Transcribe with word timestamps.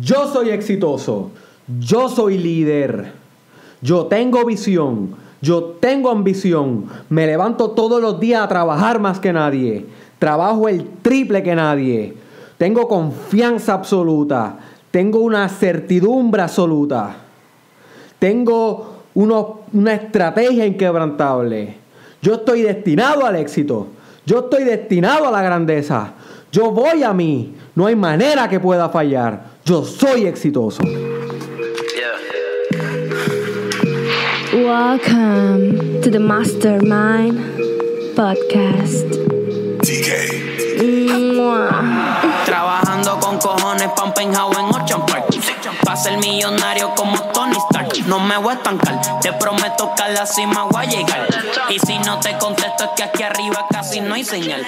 Yo 0.00 0.26
soy 0.32 0.50
exitoso. 0.50 1.30
Yo 1.78 2.08
soy 2.08 2.38
líder. 2.38 3.12
Yo 3.80 4.06
tengo 4.06 4.44
visión. 4.44 5.14
Yo 5.40 5.76
tengo 5.80 6.10
ambición. 6.10 6.86
Me 7.08 7.26
levanto 7.26 7.70
todos 7.70 8.00
los 8.00 8.18
días 8.18 8.42
a 8.42 8.48
trabajar 8.48 8.98
más 8.98 9.20
que 9.20 9.32
nadie. 9.32 9.86
Trabajo 10.18 10.68
el 10.68 10.88
triple 11.02 11.42
que 11.42 11.54
nadie. 11.54 12.14
Tengo 12.58 12.88
confianza 12.88 13.74
absoluta. 13.74 14.58
Tengo 14.90 15.20
una 15.20 15.48
certidumbre 15.48 16.42
absoluta. 16.42 17.16
Tengo 18.18 19.02
una 19.14 19.92
estrategia 19.92 20.66
inquebrantable. 20.66 21.76
Yo 22.22 22.34
estoy 22.34 22.62
destinado 22.62 23.26
al 23.26 23.36
éxito. 23.36 23.88
Yo 24.24 24.40
estoy 24.40 24.64
destinado 24.64 25.28
a 25.28 25.30
la 25.30 25.42
grandeza. 25.42 26.14
Yo 26.50 26.70
voy 26.70 27.02
a 27.02 27.12
mí. 27.12 27.54
No 27.74 27.86
hay 27.86 27.94
manera 27.94 28.48
que 28.48 28.58
pueda 28.58 28.88
fallar. 28.88 29.55
Yo 29.68 29.84
soy 29.84 30.26
exitoso. 30.26 30.80
Welcome 34.52 36.00
to 36.02 36.08
the 36.08 36.20
Mastermind 36.20 37.36
Podcast. 38.14 39.10
TK. 39.82 40.86
Trabajando 42.44 43.18
con 43.18 43.38
cojones 43.38 43.88
pa' 43.88 44.04
en 44.20 44.66
Ocean 44.66 45.04
Park. 45.04 45.25
Ser 45.96 46.18
millonario 46.18 46.90
como 46.94 47.18
Tony 47.32 47.56
Stark. 47.56 48.06
No 48.06 48.20
me 48.20 48.36
voy 48.36 48.52
a 48.52 48.56
estancar. 48.56 49.00
Te 49.22 49.32
prometo 49.32 49.90
que 49.96 50.02
a 50.02 50.10
la 50.10 50.26
cima 50.26 50.64
voy 50.70 50.84
a 50.84 50.88
llegar. 50.88 51.26
Y 51.70 51.78
si 51.78 51.98
no 52.00 52.20
te 52.20 52.36
contesto 52.36 52.84
es 52.84 52.90
que 52.94 53.02
aquí 53.02 53.22
arriba 53.22 53.64
casi 53.70 54.02
no 54.02 54.12
hay 54.12 54.22
señal. 54.22 54.60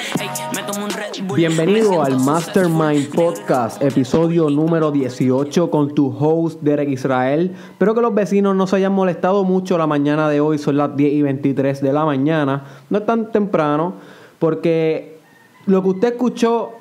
me 0.54 0.62
tomo 0.62 0.86
un 0.86 0.90
Red 0.90 1.22
Bull. 1.24 1.36
Bienvenido 1.36 2.02
al 2.02 2.18
Mastermind 2.18 3.14
Podcast, 3.14 3.82
episodio 3.82 4.48
número 4.48 4.90
18 4.90 5.70
con 5.70 5.94
tu 5.94 6.16
host 6.18 6.62
Derek 6.62 6.88
Israel. 6.88 7.54
Espero 7.72 7.94
que 7.94 8.00
los 8.00 8.14
vecinos 8.14 8.56
no 8.56 8.66
se 8.66 8.76
hayan 8.76 8.94
molestado 8.94 9.44
mucho 9.44 9.76
la 9.76 9.86
mañana 9.86 10.30
de 10.30 10.40
hoy. 10.40 10.56
Son 10.56 10.78
las 10.78 10.96
10 10.96 11.12
y 11.12 11.22
23 11.22 11.82
de 11.82 11.92
la 11.92 12.06
mañana. 12.06 12.64
No 12.88 12.98
es 12.98 13.04
tan 13.04 13.30
temprano 13.30 13.92
porque 14.38 15.20
lo 15.66 15.82
que 15.82 15.88
usted 15.90 16.08
escuchó 16.14 16.72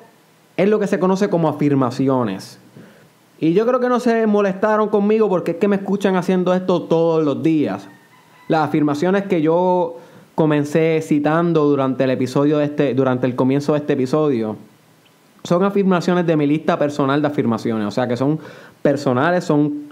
es 0.56 0.68
lo 0.70 0.78
que 0.78 0.86
se 0.86 0.98
conoce 0.98 1.28
como 1.28 1.50
afirmaciones. 1.50 2.58
Y 3.40 3.52
yo 3.52 3.66
creo 3.66 3.78
que 3.78 3.88
no 3.88 4.00
se 4.00 4.26
molestaron 4.26 4.88
conmigo 4.88 5.28
porque 5.28 5.52
es 5.52 5.56
que 5.58 5.68
me 5.68 5.76
escuchan 5.76 6.16
haciendo 6.16 6.52
esto 6.54 6.82
todos 6.82 7.24
los 7.24 7.42
días. 7.42 7.88
Las 8.48 8.68
afirmaciones 8.68 9.24
que 9.24 9.42
yo 9.42 9.96
comencé 10.34 11.00
citando 11.02 11.64
durante 11.64 12.04
el 12.04 12.10
episodio 12.10 12.58
de 12.58 12.64
este, 12.64 12.94
durante 12.94 13.26
el 13.26 13.36
comienzo 13.36 13.72
de 13.72 13.78
este 13.78 13.92
episodio, 13.92 14.56
son 15.44 15.64
afirmaciones 15.64 16.26
de 16.26 16.36
mi 16.36 16.46
lista 16.46 16.78
personal 16.78 17.22
de 17.22 17.28
afirmaciones. 17.28 17.86
O 17.86 17.90
sea 17.90 18.08
que 18.08 18.16
son 18.16 18.40
personales, 18.82 19.44
son 19.44 19.88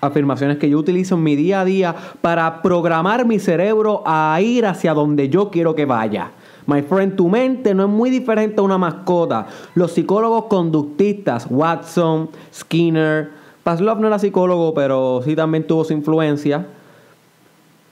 afirmaciones 0.00 0.58
que 0.58 0.70
yo 0.70 0.78
utilizo 0.78 1.16
en 1.16 1.22
mi 1.22 1.34
día 1.34 1.60
a 1.60 1.64
día 1.64 1.94
para 2.20 2.62
programar 2.62 3.26
mi 3.26 3.38
cerebro 3.38 4.02
a 4.06 4.38
ir 4.40 4.66
hacia 4.66 4.94
donde 4.94 5.28
yo 5.28 5.50
quiero 5.50 5.74
que 5.74 5.84
vaya. 5.84 6.30
My 6.66 6.82
friend, 6.82 7.16
tu 7.16 7.28
mente 7.28 7.74
no 7.74 7.84
es 7.84 7.88
muy 7.90 8.10
diferente 8.10 8.60
a 8.60 8.62
una 8.62 8.78
mascota. 8.78 9.46
Los 9.74 9.92
psicólogos 9.92 10.44
conductistas, 10.44 11.46
Watson, 11.50 12.30
Skinner, 12.52 13.30
Pavlov 13.62 14.00
no 14.00 14.06
era 14.06 14.18
psicólogo, 14.18 14.74
pero 14.74 15.20
sí 15.24 15.36
también 15.36 15.66
tuvo 15.66 15.84
su 15.84 15.92
influencia. 15.92 16.66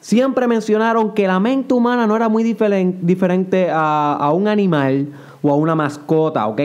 Siempre 0.01 0.47
mencionaron 0.47 1.13
que 1.13 1.27
la 1.27 1.39
mente 1.39 1.75
humana 1.75 2.07
no 2.07 2.17
era 2.17 2.29
muy 2.29 2.43
diferente 2.43 3.71
a, 3.71 4.15
a 4.15 4.33
un 4.33 4.49
animal 4.49 5.09
o 5.43 5.51
a 5.51 5.57
una 5.57 5.75
mascota, 5.75 6.47
¿ok? 6.47 6.61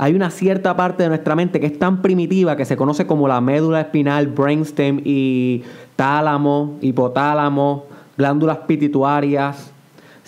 Hay 0.00 0.14
una 0.14 0.30
cierta 0.30 0.76
parte 0.76 1.02
de 1.02 1.08
nuestra 1.08 1.34
mente 1.34 1.58
que 1.58 1.66
es 1.66 1.78
tan 1.78 2.02
primitiva 2.02 2.56
que 2.56 2.64
se 2.64 2.76
conoce 2.76 3.06
como 3.06 3.26
la 3.26 3.40
médula 3.40 3.80
espinal, 3.80 4.28
brainstem 4.28 5.00
y 5.04 5.64
tálamo, 5.96 6.76
hipotálamo, 6.80 7.84
glándulas 8.16 8.58
pituitarias 8.58 9.72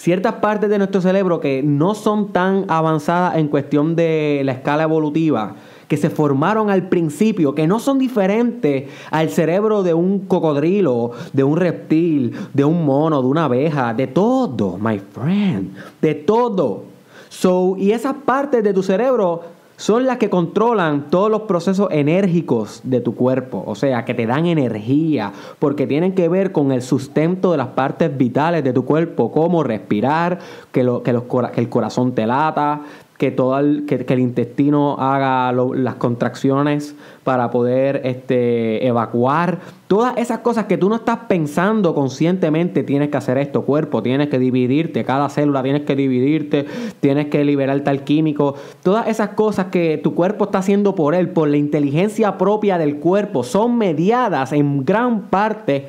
ciertas 0.00 0.36
partes 0.36 0.70
de 0.70 0.78
nuestro 0.78 1.02
cerebro 1.02 1.40
que 1.40 1.62
no 1.62 1.94
son 1.94 2.32
tan 2.32 2.64
avanzadas 2.68 3.36
en 3.36 3.48
cuestión 3.48 3.96
de 3.96 4.40
la 4.46 4.52
escala 4.52 4.84
evolutiva, 4.84 5.56
que 5.88 5.98
se 5.98 6.08
formaron 6.08 6.70
al 6.70 6.88
principio, 6.88 7.54
que 7.54 7.66
no 7.66 7.78
son 7.80 7.98
diferentes 7.98 8.88
al 9.10 9.28
cerebro 9.28 9.82
de 9.82 9.92
un 9.92 10.20
cocodrilo, 10.20 11.10
de 11.34 11.44
un 11.44 11.58
reptil, 11.58 12.34
de 12.54 12.64
un 12.64 12.86
mono, 12.86 13.20
de 13.20 13.28
una 13.28 13.44
abeja, 13.44 13.92
de 13.92 14.06
todo, 14.06 14.78
my 14.78 14.98
friend, 14.98 15.76
de 16.00 16.14
todo. 16.14 16.84
So, 17.28 17.76
y 17.76 17.90
esas 17.90 18.14
partes 18.24 18.64
de 18.64 18.72
tu 18.72 18.82
cerebro 18.82 19.42
son 19.80 20.04
las 20.04 20.18
que 20.18 20.28
controlan 20.28 21.08
todos 21.08 21.30
los 21.30 21.42
procesos 21.42 21.88
enérgicos 21.90 22.82
de 22.84 23.00
tu 23.00 23.14
cuerpo, 23.14 23.64
o 23.66 23.74
sea, 23.74 24.04
que 24.04 24.12
te 24.12 24.26
dan 24.26 24.44
energía, 24.44 25.32
porque 25.58 25.86
tienen 25.86 26.14
que 26.14 26.28
ver 26.28 26.52
con 26.52 26.70
el 26.70 26.82
sustento 26.82 27.52
de 27.52 27.56
las 27.56 27.68
partes 27.68 28.14
vitales 28.14 28.62
de 28.62 28.74
tu 28.74 28.84
cuerpo, 28.84 29.32
como 29.32 29.64
respirar, 29.64 30.38
que, 30.70 30.84
lo, 30.84 31.02
que, 31.02 31.18
que 31.54 31.60
el 31.62 31.70
corazón 31.70 32.14
te 32.14 32.26
lata, 32.26 32.82
que 33.20 33.30
todo 33.30 33.58
el, 33.58 33.84
que, 33.84 34.06
el 34.08 34.18
intestino 34.18 34.96
haga 34.98 35.52
las 35.52 35.96
contracciones 35.96 36.94
para 37.22 37.50
poder 37.50 38.00
este, 38.04 38.86
evacuar. 38.86 39.58
Todas 39.88 40.16
esas 40.16 40.38
cosas 40.38 40.64
que 40.64 40.78
tú 40.78 40.88
no 40.88 40.96
estás 40.96 41.18
pensando 41.28 41.94
conscientemente, 41.94 42.82
tienes 42.82 43.10
que 43.10 43.18
hacer 43.18 43.36
esto, 43.36 43.66
cuerpo, 43.66 44.02
tienes 44.02 44.30
que 44.30 44.38
dividirte, 44.38 45.04
cada 45.04 45.28
célula 45.28 45.62
tienes 45.62 45.82
que 45.82 45.96
dividirte, 45.96 46.64
tienes 47.00 47.26
que 47.26 47.44
liberar 47.44 47.78
tal 47.80 48.04
químico. 48.04 48.54
Todas 48.82 49.06
esas 49.06 49.28
cosas 49.30 49.66
que 49.66 50.00
tu 50.02 50.14
cuerpo 50.14 50.46
está 50.46 50.60
haciendo 50.60 50.94
por 50.94 51.14
él, 51.14 51.28
por 51.28 51.46
la 51.46 51.58
inteligencia 51.58 52.38
propia 52.38 52.78
del 52.78 53.00
cuerpo, 53.00 53.44
son 53.44 53.76
mediadas 53.76 54.54
en 54.54 54.86
gran 54.86 55.24
parte 55.24 55.88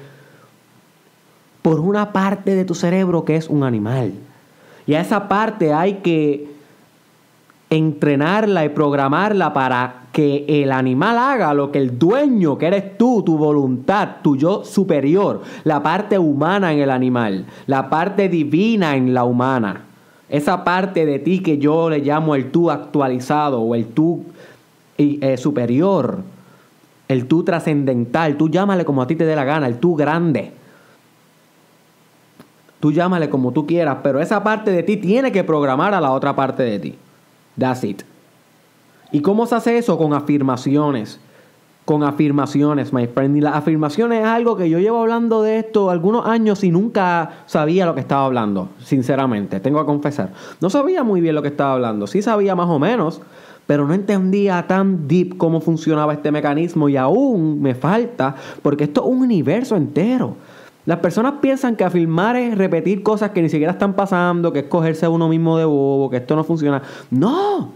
por 1.61 1.79
una 1.79 2.11
parte 2.11 2.55
de 2.55 2.65
tu 2.65 2.75
cerebro 2.75 3.23
que 3.23 3.37
es 3.37 3.47
un 3.47 3.63
animal. 3.63 4.11
Y 4.85 4.95
a 4.95 4.99
esa 4.99 5.29
parte 5.29 5.71
hay 5.71 5.99
que 6.03 6.51
entrenarla 7.71 8.65
y 8.65 8.69
programarla 8.69 9.53
para 9.53 10.03
que 10.11 10.43
el 10.47 10.73
animal 10.73 11.17
haga 11.17 11.53
lo 11.53 11.71
que 11.71 11.79
el 11.79 11.97
dueño, 11.97 12.57
que 12.57 12.67
eres 12.67 12.97
tú, 12.97 13.23
tu 13.23 13.37
voluntad, 13.37 14.17
tu 14.21 14.35
yo 14.35 14.65
superior, 14.65 15.41
la 15.63 15.81
parte 15.81 16.19
humana 16.19 16.73
en 16.73 16.79
el 16.79 16.91
animal, 16.91 17.45
la 17.67 17.89
parte 17.89 18.27
divina 18.27 18.97
en 18.97 19.13
la 19.13 19.23
humana, 19.23 19.85
esa 20.27 20.65
parte 20.65 21.05
de 21.05 21.19
ti 21.19 21.39
que 21.39 21.57
yo 21.57 21.89
le 21.89 21.99
llamo 21.99 22.35
el 22.35 22.51
tú 22.51 22.69
actualizado 22.69 23.61
o 23.61 23.73
el 23.73 23.87
tú 23.87 24.25
eh, 24.97 25.37
superior, 25.37 26.19
el 27.07 27.25
tú 27.25 27.43
trascendental, 27.43 28.35
tú 28.35 28.49
llámale 28.49 28.83
como 28.83 29.01
a 29.01 29.07
ti 29.07 29.15
te 29.15 29.25
dé 29.25 29.35
la 29.35 29.45
gana, 29.45 29.67
el 29.67 29.79
tú 29.79 29.95
grande. 29.95 30.51
Tú 32.81 32.91
llámale 32.91 33.29
como 33.29 33.51
tú 33.51 33.65
quieras, 33.65 33.99
pero 34.01 34.19
esa 34.19 34.43
parte 34.43 34.71
de 34.71 34.83
ti 34.83 34.97
tiene 34.97 35.31
que 35.31 35.43
programar 35.43 35.93
a 35.93 36.01
la 36.01 36.11
otra 36.11 36.35
parte 36.35 36.63
de 36.63 36.79
ti. 36.79 36.97
That's 37.57 37.83
it. 37.83 38.03
¿Y 39.11 39.21
cómo 39.21 39.45
se 39.45 39.55
hace 39.55 39.77
eso? 39.77 39.97
Con 39.97 40.13
afirmaciones. 40.13 41.19
Con 41.85 42.03
afirmaciones, 42.03 42.93
my 42.93 43.07
friend. 43.07 43.37
Y 43.37 43.41
las 43.41 43.55
afirmaciones 43.55 44.21
es 44.21 44.27
algo 44.27 44.55
que 44.55 44.69
yo 44.69 44.79
llevo 44.79 45.01
hablando 45.01 45.41
de 45.41 45.59
esto 45.59 45.89
algunos 45.89 46.25
años 46.25 46.63
y 46.63 46.71
nunca 46.71 47.43
sabía 47.45 47.85
lo 47.85 47.95
que 47.95 48.01
estaba 48.01 48.25
hablando, 48.25 48.69
sinceramente, 48.83 49.59
tengo 49.59 49.79
que 49.79 49.85
confesar. 49.85 50.31
No 50.61 50.69
sabía 50.69 51.03
muy 51.03 51.19
bien 51.21 51.35
lo 51.35 51.41
que 51.41 51.49
estaba 51.49 51.73
hablando, 51.73 52.07
sí 52.07 52.21
sabía 52.21 52.55
más 52.55 52.69
o 52.69 52.79
menos, 52.79 53.21
pero 53.65 53.87
no 53.87 53.93
entendía 53.93 54.65
tan 54.67 55.07
deep 55.07 55.37
cómo 55.37 55.59
funcionaba 55.59 56.13
este 56.13 56.31
mecanismo 56.31 56.87
y 56.87 56.97
aún 56.97 57.61
me 57.61 57.73
falta, 57.73 58.35
porque 58.61 58.85
esto 58.85 59.01
es 59.01 59.07
un 59.07 59.23
universo 59.23 59.75
entero. 59.75 60.35
Las 60.85 60.99
personas 60.99 61.35
piensan 61.41 61.75
que 61.75 61.83
afirmar 61.83 62.35
es 62.35 62.57
repetir 62.57 63.03
cosas 63.03 63.31
que 63.31 63.41
ni 63.41 63.49
siquiera 63.49 63.73
están 63.73 63.93
pasando, 63.93 64.51
que 64.51 64.59
es 64.59 64.65
cogerse 64.65 65.05
a 65.05 65.09
uno 65.09 65.29
mismo 65.29 65.57
de 65.57 65.65
bobo, 65.65 66.09
que 66.09 66.17
esto 66.17 66.35
no 66.35 66.43
funciona. 66.43 66.81
No, 67.11 67.71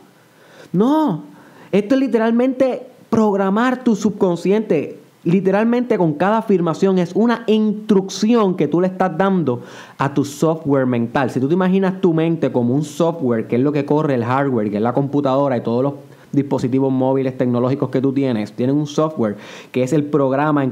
no. 0.74 1.24
Esto 1.72 1.96
es 1.96 2.02
literalmente 2.02 2.88
programar 3.10 3.84
tu 3.84 3.96
subconsciente. 3.96 5.00
Literalmente 5.24 5.98
con 5.98 6.14
cada 6.14 6.40
afirmación 6.40 7.00
es 7.00 7.12
una 7.16 7.44
instrucción 7.48 8.56
que 8.56 8.68
tú 8.68 8.82
le 8.82 8.88
estás 8.88 9.16
dando 9.18 9.62
a 9.98 10.14
tu 10.14 10.24
software 10.24 10.86
mental. 10.86 11.30
Si 11.32 11.40
tú 11.40 11.48
te 11.48 11.54
imaginas 11.54 12.00
tu 12.02 12.14
mente 12.14 12.52
como 12.52 12.76
un 12.76 12.84
software, 12.84 13.48
que 13.48 13.56
es 13.56 13.62
lo 13.62 13.72
que 13.72 13.86
corre 13.86 14.16
el 14.16 14.24
hardware, 14.24 14.70
que 14.70 14.78
es 14.78 14.84
la 14.84 14.94
computadora 14.94 15.58
y 15.58 15.62
todos 15.62 15.84
los 15.84 15.94
dispositivos 16.32 16.92
móviles 16.92 17.38
tecnológicos 17.38 17.90
que 17.90 18.02
tú 18.02 18.14
tienes, 18.14 18.54
tienen 18.54 18.76
un 18.76 18.88
software 18.88 19.38
que 19.72 19.84
es 19.84 19.94
el 19.94 20.04
programa, 20.06 20.68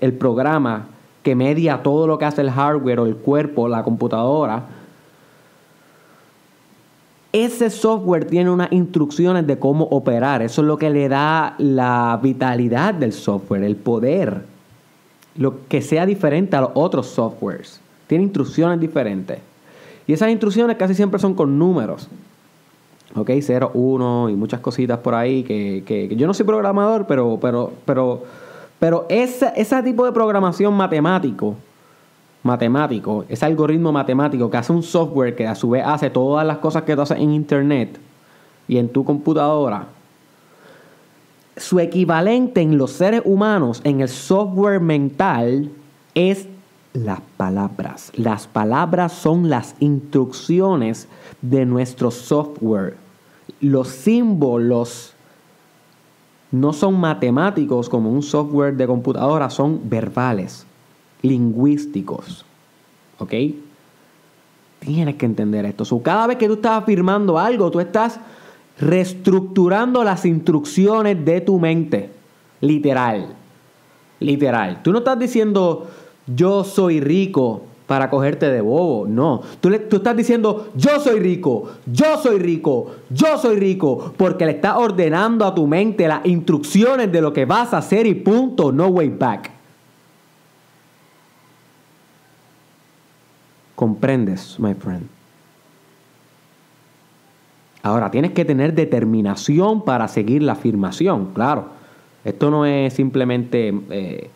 el 0.00 0.12
programa 0.12 0.88
que 1.24 1.34
media 1.34 1.82
todo 1.82 2.06
lo 2.06 2.18
que 2.18 2.26
hace 2.26 2.42
el 2.42 2.50
hardware 2.52 3.00
o 3.00 3.06
el 3.06 3.16
cuerpo, 3.16 3.66
la 3.66 3.82
computadora, 3.82 4.66
ese 7.32 7.68
software 7.70 8.26
tiene 8.26 8.48
unas 8.50 8.70
instrucciones 8.70 9.44
de 9.44 9.58
cómo 9.58 9.86
operar. 9.86 10.40
Eso 10.42 10.60
es 10.60 10.68
lo 10.68 10.78
que 10.78 10.90
le 10.90 11.08
da 11.08 11.56
la 11.58 12.20
vitalidad 12.22 12.94
del 12.94 13.12
software, 13.12 13.64
el 13.64 13.74
poder. 13.74 14.44
Lo 15.36 15.66
que 15.66 15.82
sea 15.82 16.06
diferente 16.06 16.54
a 16.54 16.60
los 16.60 16.70
otros 16.74 17.08
softwares. 17.08 17.80
Tiene 18.06 18.22
instrucciones 18.22 18.78
diferentes. 18.78 19.40
Y 20.06 20.12
esas 20.12 20.30
instrucciones 20.30 20.76
casi 20.76 20.94
siempre 20.94 21.18
son 21.18 21.34
con 21.34 21.58
números. 21.58 22.08
¿ok? 23.16 23.30
0, 23.40 23.70
1 23.74 24.30
y 24.30 24.34
muchas 24.34 24.60
cositas 24.60 24.98
por 24.98 25.14
ahí 25.14 25.42
que, 25.42 25.82
que, 25.84 26.14
yo 26.14 26.26
no 26.26 26.34
soy 26.34 26.46
programador, 26.46 27.06
pero, 27.06 27.38
pero, 27.40 27.72
pero, 27.84 28.22
pero 28.84 29.06
ese, 29.08 29.50
ese 29.56 29.82
tipo 29.82 30.04
de 30.04 30.12
programación 30.12 30.74
matemático, 30.74 31.54
matemático, 32.42 33.24
ese 33.30 33.46
algoritmo 33.46 33.90
matemático 33.90 34.50
que 34.50 34.58
hace 34.58 34.74
un 34.74 34.82
software 34.82 35.34
que 35.34 35.46
a 35.46 35.54
su 35.54 35.70
vez 35.70 35.82
hace 35.86 36.10
todas 36.10 36.46
las 36.46 36.58
cosas 36.58 36.82
que 36.82 36.94
tú 36.94 37.00
haces 37.00 37.16
en 37.16 37.32
internet 37.32 37.98
y 38.68 38.76
en 38.76 38.90
tu 38.90 39.02
computadora, 39.02 39.86
su 41.56 41.80
equivalente 41.80 42.60
en 42.60 42.76
los 42.76 42.90
seres 42.90 43.22
humanos, 43.24 43.80
en 43.84 44.02
el 44.02 44.08
software 44.10 44.80
mental, 44.80 45.70
es 46.14 46.46
las 46.92 47.22
palabras. 47.38 48.12
Las 48.16 48.46
palabras 48.46 49.12
son 49.12 49.48
las 49.48 49.76
instrucciones 49.80 51.08
de 51.40 51.64
nuestro 51.64 52.10
software. 52.10 52.98
Los 53.62 53.88
símbolos 53.88 55.13
no 56.54 56.72
son 56.72 57.00
matemáticos 57.00 57.88
como 57.88 58.12
un 58.12 58.22
software 58.22 58.76
de 58.76 58.86
computadora, 58.86 59.50
son 59.50 59.80
verbales, 59.90 60.64
lingüísticos. 61.20 62.44
¿Ok? 63.18 63.32
Tienes 64.78 65.16
que 65.16 65.26
entender 65.26 65.64
esto. 65.64 65.84
cada 66.00 66.28
vez 66.28 66.36
que 66.36 66.46
tú 66.46 66.54
estás 66.54 66.82
afirmando 66.82 67.40
algo, 67.40 67.72
tú 67.72 67.80
estás 67.80 68.20
reestructurando 68.78 70.04
las 70.04 70.24
instrucciones 70.24 71.24
de 71.24 71.40
tu 71.40 71.58
mente. 71.58 72.10
Literal. 72.60 73.34
Literal. 74.20 74.80
Tú 74.84 74.92
no 74.92 74.98
estás 74.98 75.18
diciendo 75.18 75.88
yo 76.24 76.62
soy 76.62 77.00
rico 77.00 77.62
para 77.94 78.10
cogerte 78.10 78.50
de 78.50 78.60
bobo. 78.60 79.06
No, 79.06 79.40
tú, 79.60 79.70
le, 79.70 79.78
tú, 79.78 79.98
estás 79.98 80.16
diciendo, 80.16 80.72
yo 80.74 80.98
soy 80.98 81.20
rico, 81.20 81.74
yo 81.86 82.18
soy 82.18 82.40
rico, 82.40 82.90
yo 83.08 83.38
soy 83.38 83.56
rico, 83.56 84.12
porque 84.16 84.44
le 84.44 84.50
estás 84.50 84.74
ordenando 84.76 85.44
a 85.46 85.54
tu 85.54 85.68
mente 85.68 86.08
las 86.08 86.26
instrucciones 86.26 87.12
de 87.12 87.20
lo 87.20 87.32
que 87.32 87.44
vas 87.44 87.72
a 87.72 87.78
hacer 87.78 88.08
y 88.08 88.14
punto, 88.14 88.72
no 88.72 88.88
way 88.88 89.10
back. 89.10 89.48
¿Comprendes, 93.76 94.58
my 94.58 94.74
friend? 94.74 95.06
Ahora, 97.84 98.10
tienes 98.10 98.32
que 98.32 98.44
tener 98.44 98.74
determinación 98.74 99.84
para 99.84 100.08
seguir 100.08 100.42
la 100.42 100.54
afirmación, 100.54 101.26
claro. 101.32 101.66
Esto 102.24 102.50
no 102.50 102.66
es 102.66 102.92
simplemente... 102.92 103.72
Eh, 103.90 104.30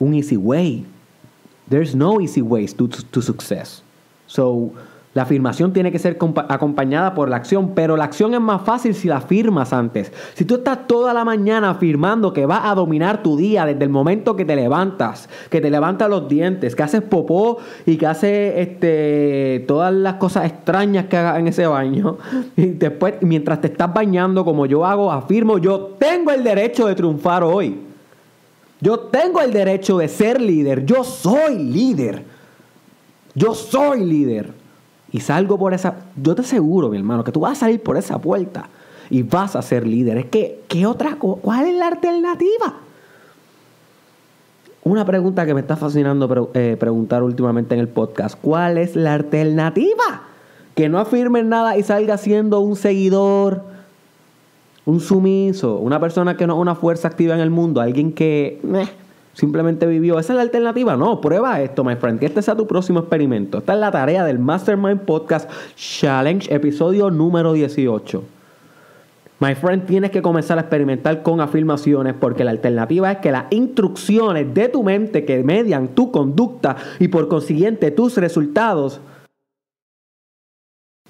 un 0.00 0.14
easy 0.14 0.36
way. 0.36 0.84
There's 1.70 1.94
no 1.94 2.20
easy 2.20 2.42
ways 2.42 2.74
to, 2.74 2.88
to 2.88 3.22
success. 3.22 3.82
So, 4.26 4.72
la 5.12 5.22
afirmación 5.22 5.72
tiene 5.72 5.90
que 5.90 5.98
ser 5.98 6.18
acompañada 6.48 7.14
por 7.14 7.28
la 7.28 7.36
acción, 7.36 7.72
pero 7.74 7.96
la 7.96 8.04
acción 8.04 8.32
es 8.32 8.40
más 8.40 8.62
fácil 8.62 8.94
si 8.94 9.08
la 9.08 9.16
afirmas 9.16 9.72
antes. 9.72 10.12
Si 10.34 10.44
tú 10.44 10.56
estás 10.56 10.86
toda 10.86 11.12
la 11.12 11.24
mañana 11.24 11.70
afirmando 11.70 12.32
que 12.32 12.46
vas 12.46 12.60
a 12.64 12.76
dominar 12.76 13.20
tu 13.20 13.36
día 13.36 13.66
desde 13.66 13.82
el 13.82 13.90
momento 13.90 14.36
que 14.36 14.44
te 14.44 14.54
levantas, 14.54 15.28
que 15.50 15.60
te 15.60 15.68
levantas 15.68 16.08
los 16.08 16.28
dientes, 16.28 16.76
que 16.76 16.84
haces 16.84 17.02
popó 17.02 17.58
y 17.86 17.96
que 17.96 18.06
haces 18.06 18.54
este, 18.56 19.64
todas 19.66 19.92
las 19.92 20.14
cosas 20.14 20.46
extrañas 20.46 21.06
que 21.06 21.16
hagas 21.16 21.40
en 21.40 21.48
ese 21.48 21.66
baño, 21.66 22.18
y 22.56 22.66
después 22.66 23.14
mientras 23.20 23.60
te 23.60 23.66
estás 23.66 23.92
bañando 23.92 24.44
como 24.44 24.66
yo 24.66 24.86
hago, 24.86 25.10
afirmo, 25.10 25.58
yo 25.58 25.96
tengo 25.98 26.30
el 26.30 26.44
derecho 26.44 26.86
de 26.86 26.94
triunfar 26.94 27.42
hoy. 27.42 27.89
Yo 28.80 28.98
tengo 28.98 29.40
el 29.40 29.52
derecho 29.52 29.98
de 29.98 30.08
ser 30.08 30.40
líder. 30.40 30.86
Yo 30.86 31.04
soy 31.04 31.58
líder. 31.58 32.24
Yo 33.34 33.54
soy 33.54 34.04
líder. 34.04 34.52
Y 35.12 35.20
salgo 35.20 35.58
por 35.58 35.74
esa... 35.74 35.94
Yo 36.16 36.34
te 36.34 36.42
aseguro, 36.42 36.88
mi 36.88 36.96
hermano, 36.96 37.24
que 37.24 37.32
tú 37.32 37.40
vas 37.40 37.52
a 37.52 37.60
salir 37.60 37.82
por 37.82 37.96
esa 37.96 38.18
puerta 38.18 38.68
y 39.10 39.22
vas 39.22 39.56
a 39.56 39.62
ser 39.62 39.86
líder. 39.86 40.18
Es 40.18 40.26
que, 40.26 40.62
¿qué 40.68 40.86
otra 40.86 41.16
¿Cuál 41.16 41.66
es 41.66 41.74
la 41.74 41.88
alternativa? 41.88 42.74
Una 44.82 45.04
pregunta 45.04 45.44
que 45.44 45.52
me 45.52 45.60
está 45.60 45.76
fascinando 45.76 46.50
eh, 46.54 46.76
preguntar 46.78 47.22
últimamente 47.22 47.74
en 47.74 47.80
el 47.80 47.88
podcast. 47.88 48.38
¿Cuál 48.40 48.78
es 48.78 48.96
la 48.96 49.14
alternativa? 49.14 50.22
Que 50.74 50.88
no 50.88 50.98
afirmen 50.98 51.50
nada 51.50 51.76
y 51.76 51.82
salga 51.82 52.16
siendo 52.16 52.60
un 52.60 52.76
seguidor 52.76 53.69
un 54.86 55.00
sumiso, 55.00 55.76
una 55.76 56.00
persona 56.00 56.36
que 56.36 56.46
no 56.46 56.54
es 56.54 56.60
una 56.60 56.74
fuerza 56.74 57.08
activa 57.08 57.34
en 57.34 57.40
el 57.40 57.50
mundo, 57.50 57.80
alguien 57.80 58.12
que 58.12 58.60
simplemente 59.34 59.86
vivió. 59.86 60.18
Esa 60.18 60.32
es 60.32 60.36
la 60.36 60.42
alternativa. 60.42 60.96
No, 60.96 61.20
prueba 61.20 61.60
esto, 61.60 61.84
my 61.84 61.96
friend, 61.96 62.18
que 62.18 62.26
este 62.26 62.42
sea 62.42 62.56
tu 62.56 62.66
próximo 62.66 63.00
experimento. 63.00 63.58
Esta 63.58 63.74
es 63.74 63.80
la 63.80 63.90
tarea 63.90 64.24
del 64.24 64.38
Mastermind 64.38 65.00
Podcast 65.00 65.50
Challenge, 65.76 66.52
episodio 66.54 67.10
número 67.10 67.52
18. 67.52 68.22
My 69.42 69.54
friend, 69.54 69.86
tienes 69.86 70.10
que 70.10 70.20
comenzar 70.20 70.58
a 70.58 70.62
experimentar 70.62 71.22
con 71.22 71.40
afirmaciones 71.40 72.14
porque 72.20 72.44
la 72.44 72.50
alternativa 72.50 73.10
es 73.10 73.18
que 73.18 73.32
las 73.32 73.44
instrucciones 73.50 74.52
de 74.52 74.68
tu 74.68 74.82
mente 74.82 75.24
que 75.24 75.42
median 75.42 75.88
tu 75.88 76.10
conducta 76.10 76.76
y 76.98 77.08
por 77.08 77.26
consiguiente 77.28 77.90
tus 77.90 78.18
resultados 78.18 79.00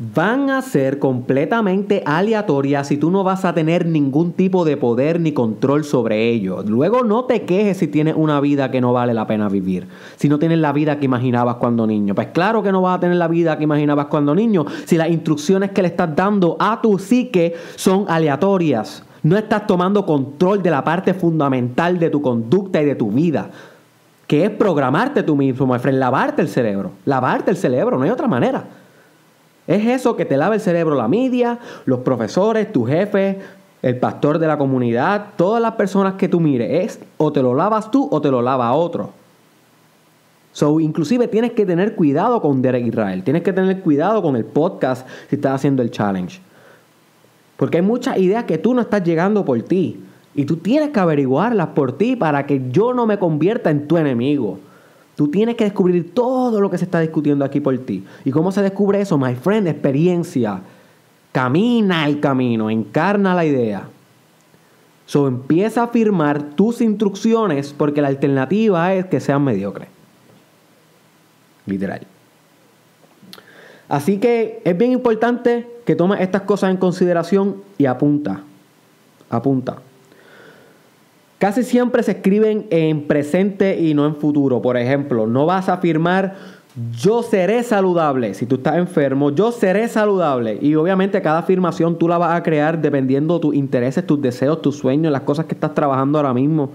van 0.00 0.48
a 0.48 0.62
ser 0.62 0.98
completamente 0.98 2.02
aleatorias 2.06 2.90
y 2.90 2.96
tú 2.96 3.10
no 3.10 3.22
vas 3.22 3.44
a 3.44 3.52
tener 3.52 3.84
ningún 3.84 4.32
tipo 4.32 4.64
de 4.64 4.78
poder 4.78 5.20
ni 5.20 5.32
control 5.32 5.84
sobre 5.84 6.30
ello. 6.30 6.62
Luego 6.66 7.04
no 7.04 7.26
te 7.26 7.42
quejes 7.42 7.76
si 7.76 7.86
tienes 7.86 8.14
una 8.16 8.40
vida 8.40 8.70
que 8.70 8.80
no 8.80 8.94
vale 8.94 9.12
la 9.12 9.26
pena 9.26 9.50
vivir, 9.50 9.88
si 10.16 10.30
no 10.30 10.38
tienes 10.38 10.58
la 10.58 10.72
vida 10.72 10.98
que 10.98 11.04
imaginabas 11.04 11.56
cuando 11.56 11.86
niño. 11.86 12.14
Pues 12.14 12.28
claro 12.28 12.62
que 12.62 12.72
no 12.72 12.80
vas 12.80 12.96
a 12.96 13.00
tener 13.00 13.16
la 13.16 13.28
vida 13.28 13.58
que 13.58 13.64
imaginabas 13.64 14.06
cuando 14.06 14.34
niño 14.34 14.64
si 14.86 14.96
las 14.96 15.10
instrucciones 15.10 15.72
que 15.72 15.82
le 15.82 15.88
estás 15.88 16.16
dando 16.16 16.56
a 16.58 16.80
tu 16.80 16.98
psique 16.98 17.54
son 17.76 18.06
aleatorias. 18.08 19.04
No 19.22 19.36
estás 19.36 19.66
tomando 19.66 20.06
control 20.06 20.62
de 20.62 20.70
la 20.70 20.82
parte 20.82 21.12
fundamental 21.12 21.98
de 21.98 22.08
tu 22.08 22.22
conducta 22.22 22.80
y 22.80 22.86
de 22.86 22.94
tu 22.94 23.10
vida, 23.10 23.50
que 24.26 24.46
es 24.46 24.50
programarte 24.50 25.22
tú 25.22 25.36
mismo, 25.36 25.66
my 25.66 25.92
lavarte 25.92 26.40
el 26.40 26.48
cerebro, 26.48 26.92
lavarte 27.04 27.50
el 27.50 27.58
cerebro, 27.58 27.98
no 27.98 28.04
hay 28.04 28.10
otra 28.10 28.26
manera. 28.26 28.79
Es 29.70 29.86
eso 29.86 30.16
que 30.16 30.24
te 30.24 30.36
lava 30.36 30.56
el 30.56 30.60
cerebro 30.60 30.96
la 30.96 31.06
media, 31.06 31.60
los 31.84 32.00
profesores, 32.00 32.72
tu 32.72 32.84
jefe, 32.84 33.38
el 33.82 34.00
pastor 34.00 34.40
de 34.40 34.48
la 34.48 34.58
comunidad, 34.58 35.26
todas 35.36 35.62
las 35.62 35.74
personas 35.74 36.14
que 36.14 36.26
tú 36.26 36.40
mires. 36.40 36.84
Es 36.84 37.00
o 37.18 37.30
te 37.30 37.40
lo 37.40 37.54
lavas 37.54 37.88
tú 37.88 38.08
o 38.10 38.20
te 38.20 38.32
lo 38.32 38.42
lava 38.42 38.72
otro. 38.72 39.10
So, 40.50 40.80
inclusive 40.80 41.28
tienes 41.28 41.52
que 41.52 41.64
tener 41.64 41.94
cuidado 41.94 42.42
con 42.42 42.60
Derek 42.60 42.84
Israel. 42.84 43.22
Tienes 43.22 43.44
que 43.44 43.52
tener 43.52 43.80
cuidado 43.80 44.20
con 44.22 44.34
el 44.34 44.44
podcast 44.44 45.06
si 45.28 45.36
estás 45.36 45.54
haciendo 45.54 45.82
el 45.82 45.92
challenge. 45.92 46.40
Porque 47.56 47.76
hay 47.76 47.84
muchas 47.84 48.18
ideas 48.18 48.42
que 48.46 48.58
tú 48.58 48.74
no 48.74 48.80
estás 48.80 49.04
llegando 49.04 49.44
por 49.44 49.62
ti. 49.62 50.02
Y 50.34 50.46
tú 50.46 50.56
tienes 50.56 50.90
que 50.90 50.98
averiguarlas 50.98 51.68
por 51.68 51.96
ti 51.96 52.16
para 52.16 52.44
que 52.44 52.60
yo 52.72 52.92
no 52.92 53.06
me 53.06 53.20
convierta 53.20 53.70
en 53.70 53.86
tu 53.86 53.98
enemigo. 53.98 54.58
Tú 55.20 55.28
tienes 55.28 55.54
que 55.54 55.64
descubrir 55.64 56.14
todo 56.14 56.62
lo 56.62 56.70
que 56.70 56.78
se 56.78 56.86
está 56.86 56.98
discutiendo 56.98 57.44
aquí 57.44 57.60
por 57.60 57.76
ti. 57.76 58.02
¿Y 58.24 58.30
cómo 58.30 58.50
se 58.52 58.62
descubre 58.62 59.02
eso? 59.02 59.18
My 59.18 59.34
friend, 59.34 59.68
experiencia. 59.68 60.62
Camina 61.30 62.06
el 62.06 62.20
camino, 62.20 62.70
encarna 62.70 63.34
la 63.34 63.44
idea. 63.44 63.86
So 65.04 65.28
empieza 65.28 65.82
a 65.82 65.88
firmar 65.88 66.42
tus 66.54 66.80
instrucciones 66.80 67.74
porque 67.74 68.00
la 68.00 68.08
alternativa 68.08 68.94
es 68.94 69.04
que 69.04 69.20
sean 69.20 69.44
mediocres. 69.44 69.88
Literal. 71.66 72.06
Así 73.90 74.16
que 74.20 74.62
es 74.64 74.78
bien 74.78 74.92
importante 74.92 75.68
que 75.84 75.96
tomes 75.96 76.22
estas 76.22 76.40
cosas 76.44 76.70
en 76.70 76.78
consideración 76.78 77.56
y 77.76 77.84
apunta. 77.84 78.40
Apunta. 79.28 79.82
Casi 81.40 81.62
siempre 81.62 82.02
se 82.02 82.10
escriben 82.12 82.66
en 82.68 83.06
presente 83.06 83.80
y 83.80 83.94
no 83.94 84.04
en 84.04 84.14
futuro. 84.14 84.60
Por 84.60 84.76
ejemplo, 84.76 85.26
no 85.26 85.46
vas 85.46 85.70
a 85.70 85.72
afirmar 85.72 86.34
yo 86.92 87.22
seré 87.22 87.62
saludable. 87.62 88.34
Si 88.34 88.44
tú 88.44 88.56
estás 88.56 88.76
enfermo, 88.76 89.30
yo 89.30 89.50
seré 89.50 89.88
saludable. 89.88 90.58
Y 90.60 90.74
obviamente 90.74 91.22
cada 91.22 91.38
afirmación 91.38 91.98
tú 91.98 92.08
la 92.08 92.18
vas 92.18 92.36
a 92.36 92.42
crear 92.42 92.78
dependiendo 92.82 93.34
de 93.34 93.40
tus 93.40 93.54
intereses, 93.54 94.06
tus 94.06 94.20
deseos, 94.20 94.60
tus 94.60 94.76
sueños, 94.76 95.10
las 95.10 95.22
cosas 95.22 95.46
que 95.46 95.54
estás 95.54 95.74
trabajando 95.74 96.18
ahora 96.18 96.34
mismo. 96.34 96.72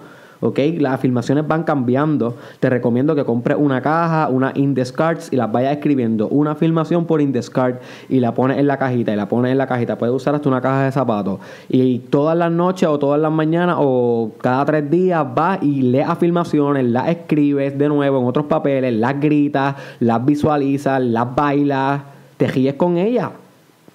¿Ok? 0.49 0.59
Las 0.79 0.93
afirmaciones 0.93 1.47
van 1.47 1.63
cambiando. 1.63 2.35
Te 2.59 2.69
recomiendo 2.69 3.15
que 3.15 3.25
compres 3.25 3.57
una 3.59 3.81
caja, 3.81 4.27
una 4.29 4.51
Indescards 4.55 5.31
y 5.31 5.35
las 5.35 5.51
vayas 5.51 5.73
escribiendo. 5.73 6.27
Una 6.27 6.51
afirmación 6.51 7.05
por 7.05 7.21
Indescard 7.21 7.75
y 8.09 8.19
la 8.19 8.33
pones 8.33 8.57
en 8.57 8.67
la 8.67 8.77
cajita 8.77 9.13
y 9.13 9.15
la 9.15 9.27
pones 9.27 9.51
en 9.51 9.57
la 9.57 9.67
cajita. 9.67 9.97
Puedes 9.97 10.15
usar 10.15 10.35
hasta 10.35 10.47
una 10.47 10.61
caja 10.61 10.83
de 10.83 10.91
zapatos. 10.91 11.39
Y 11.69 11.99
todas 11.99 12.37
las 12.37 12.51
noches 12.51 12.87
o 12.87 12.99
todas 12.99 13.19
las 13.19 13.31
mañanas 13.31 13.77
o 13.79 14.31
cada 14.41 14.63
tres 14.65 14.89
días 14.89 15.25
vas 15.33 15.63
y 15.63 15.81
lees 15.81 16.07
afirmaciones, 16.07 16.85
las 16.85 17.09
escribes 17.09 17.77
de 17.77 17.89
nuevo 17.89 18.19
en 18.19 18.27
otros 18.27 18.45
papeles, 18.45 18.93
las 18.93 19.19
gritas, 19.19 19.75
las 19.99 20.23
visualizas, 20.23 21.01
las 21.01 21.33
bailas, 21.35 22.01
te 22.37 22.47
ríes 22.47 22.75
con 22.75 22.97
ellas. 22.97 23.31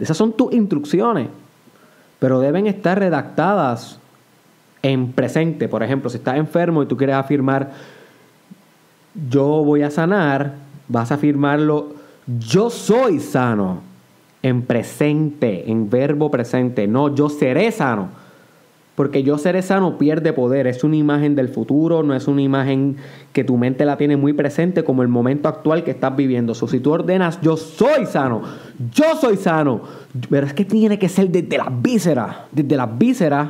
Esas 0.00 0.16
son 0.16 0.32
tus 0.32 0.52
instrucciones. 0.52 1.28
Pero 2.18 2.40
deben 2.40 2.66
estar 2.66 2.98
redactadas 2.98 3.99
en 4.82 5.12
presente. 5.12 5.68
Por 5.68 5.82
ejemplo, 5.82 6.10
si 6.10 6.18
estás 6.18 6.36
enfermo 6.36 6.82
y 6.82 6.86
tú 6.86 6.96
quieres 6.96 7.16
afirmar, 7.16 7.70
yo 9.28 9.64
voy 9.64 9.82
a 9.82 9.90
sanar, 9.90 10.54
vas 10.88 11.10
a 11.10 11.14
afirmarlo, 11.14 11.94
yo 12.26 12.70
soy 12.70 13.20
sano. 13.20 13.88
en 14.42 14.62
presente, 14.62 15.70
en 15.70 15.90
verbo 15.90 16.30
presente. 16.30 16.86
No, 16.86 17.14
yo 17.14 17.28
seré 17.28 17.70
sano. 17.72 18.08
Porque 18.94 19.22
yo 19.22 19.38
seré 19.38 19.62
sano 19.62 19.98
pierde 19.98 20.32
poder. 20.32 20.66
Es 20.66 20.84
una 20.84 20.96
imagen 20.96 21.34
del 21.34 21.48
futuro, 21.48 22.02
no 22.02 22.14
es 22.14 22.28
una 22.28 22.42
imagen 22.42 22.96
que 23.32 23.44
tu 23.44 23.56
mente 23.56 23.84
la 23.84 23.96
tiene 23.96 24.16
muy 24.16 24.32
presente 24.32 24.84
como 24.84 25.02
el 25.02 25.08
momento 25.08 25.48
actual 25.48 25.84
que 25.84 25.90
estás 25.90 26.16
viviendo. 26.16 26.54
So, 26.54 26.68
si 26.68 26.80
tú 26.80 26.92
ordenas, 26.92 27.40
yo 27.40 27.56
soy 27.56 28.06
sano, 28.06 28.42
yo 28.92 29.16
soy 29.18 29.36
sano. 29.36 29.82
Pero 30.28 30.46
es 30.46 30.52
que 30.52 30.64
tiene 30.64 30.98
que 30.98 31.08
ser 31.08 31.30
desde 31.30 31.56
las 31.56 31.82
vísceras, 31.82 32.36
desde 32.50 32.76
las 32.76 32.98
vísceras. 32.98 33.48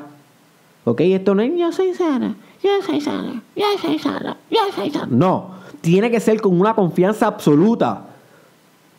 ¿Ok? 0.85 1.01
Esto 1.03 1.35
no 1.35 1.43
es 1.43 1.53
yo 1.57 1.73
soy 1.73 1.95
sano, 1.95 2.35
yo 2.63 2.71
soy 2.85 3.01
sano, 3.01 3.43
yo 3.55 3.65
soy 3.81 3.99
sano, 3.99 4.37
yo 4.51 4.61
soy 4.75 4.91
sano. 4.91 5.09
No, 5.11 5.51
tiene 5.81 6.11
que 6.11 6.21
ser 6.21 6.41
con 6.41 6.59
una 6.59 6.75
confianza 6.75 7.27
absoluta 7.27 8.07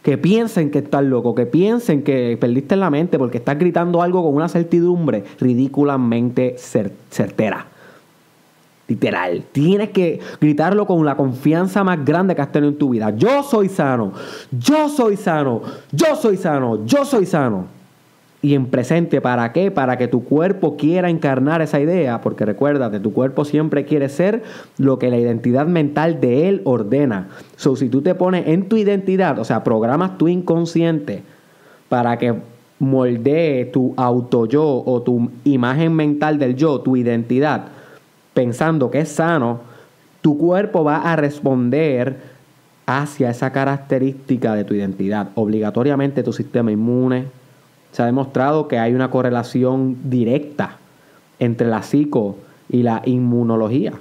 que 0.04 0.18
piensen 0.18 0.72
que 0.72 0.80
estás 0.80 1.04
loco, 1.04 1.36
que 1.36 1.46
piensen 1.46 2.04
que 2.04 2.38
perdiste 2.40 2.76
la 2.76 2.90
mente 2.90 3.18
porque 3.18 3.38
estás 3.38 3.58
gritando 3.58 4.02
algo 4.02 4.24
con 4.24 4.36
una 4.36 4.48
certidumbre 4.48 5.24
ridículamente 5.40 6.56
certera. 6.58 7.66
Literal. 8.88 9.44
Tienes 9.52 9.92
que 9.92 10.20
gritarlo 10.42 10.86
con 10.86 11.06
la 11.06 11.16
confianza 11.16 11.84
más 11.84 12.04
grande 12.04 12.36
que 12.36 12.42
has 12.42 12.52
tenido 12.52 12.72
en 12.72 12.78
tu 12.78 12.90
vida. 12.90 13.12
Yo 13.16 13.42
soy 13.42 13.70
sano. 13.70 14.12
Yo 14.52 14.90
soy 14.90 15.16
sano. 15.16 15.62
Yo 15.94 16.16
soy 16.16 16.36
sano. 16.36 16.86
Yo 16.86 17.06
soy 17.06 17.26
sano 17.26 17.81
y 18.42 18.56
en 18.56 18.68
presente. 18.68 19.22
¿Para 19.22 19.52
qué? 19.54 19.72
Para 19.72 19.98
que 19.98 20.08
tu 20.08 20.24
cuerpo 20.24 20.78
quiera 20.78 21.10
encarnar 21.10 21.62
esa 21.62 21.80
idea, 21.80 22.22
porque 22.22 22.46
recuérdate, 22.46 23.00
tu 23.00 23.14
cuerpo 23.14 23.46
siempre 23.46 23.86
quiere 23.86 24.10
ser 24.10 24.44
lo 24.78 25.00
que 25.00 25.10
la 25.10 25.18
identidad 25.18 25.68
mental 25.68 26.20
de 26.20 26.50
él 26.50 26.62
ordena. 26.66 27.30
So, 27.56 27.76
si 27.76 27.90
tú 27.90 28.02
te 28.02 28.16
pones 28.16 28.48
en 28.48 28.68
tu 28.68 28.78
identidad, 28.78 29.38
o 29.40 29.44
sea, 29.44 29.64
programas 29.64 30.18
tu 30.18 30.28
inconsciente 30.28 31.24
para 31.90 32.18
que 32.18 32.36
moldee 32.80 33.66
tu 33.66 33.94
auto 33.96 34.48
yo 34.48 34.84
o 34.86 35.02
tu 35.04 35.30
imagen 35.44 35.94
mental 35.94 36.40
del 36.40 36.56
yo, 36.56 36.82
tu 36.82 36.98
identidad, 36.98 37.68
pensando 38.34 38.90
que 38.90 39.02
es 39.02 39.10
sano, 39.10 39.60
tu 40.22 40.38
cuerpo 40.38 40.84
va 40.84 40.98
a 40.98 41.16
responder 41.16 42.32
hacia 42.88 43.30
esa 43.30 43.52
característica 43.52 44.56
de 44.56 44.64
tu 44.64 44.74
identidad. 44.74 45.30
Obligatoriamente 45.36 46.24
tu 46.24 46.34
sistema 46.34 46.72
inmune, 46.72 47.28
se 47.92 48.02
ha 48.02 48.06
demostrado 48.06 48.68
que 48.68 48.80
hay 48.80 48.94
una 48.94 49.10
correlación 49.10 49.98
directa 50.10 50.78
entre 51.40 51.68
la 51.68 51.84
psico 51.84 52.38
y 52.70 52.84
la 52.84 53.02
inmunología. 53.06 53.94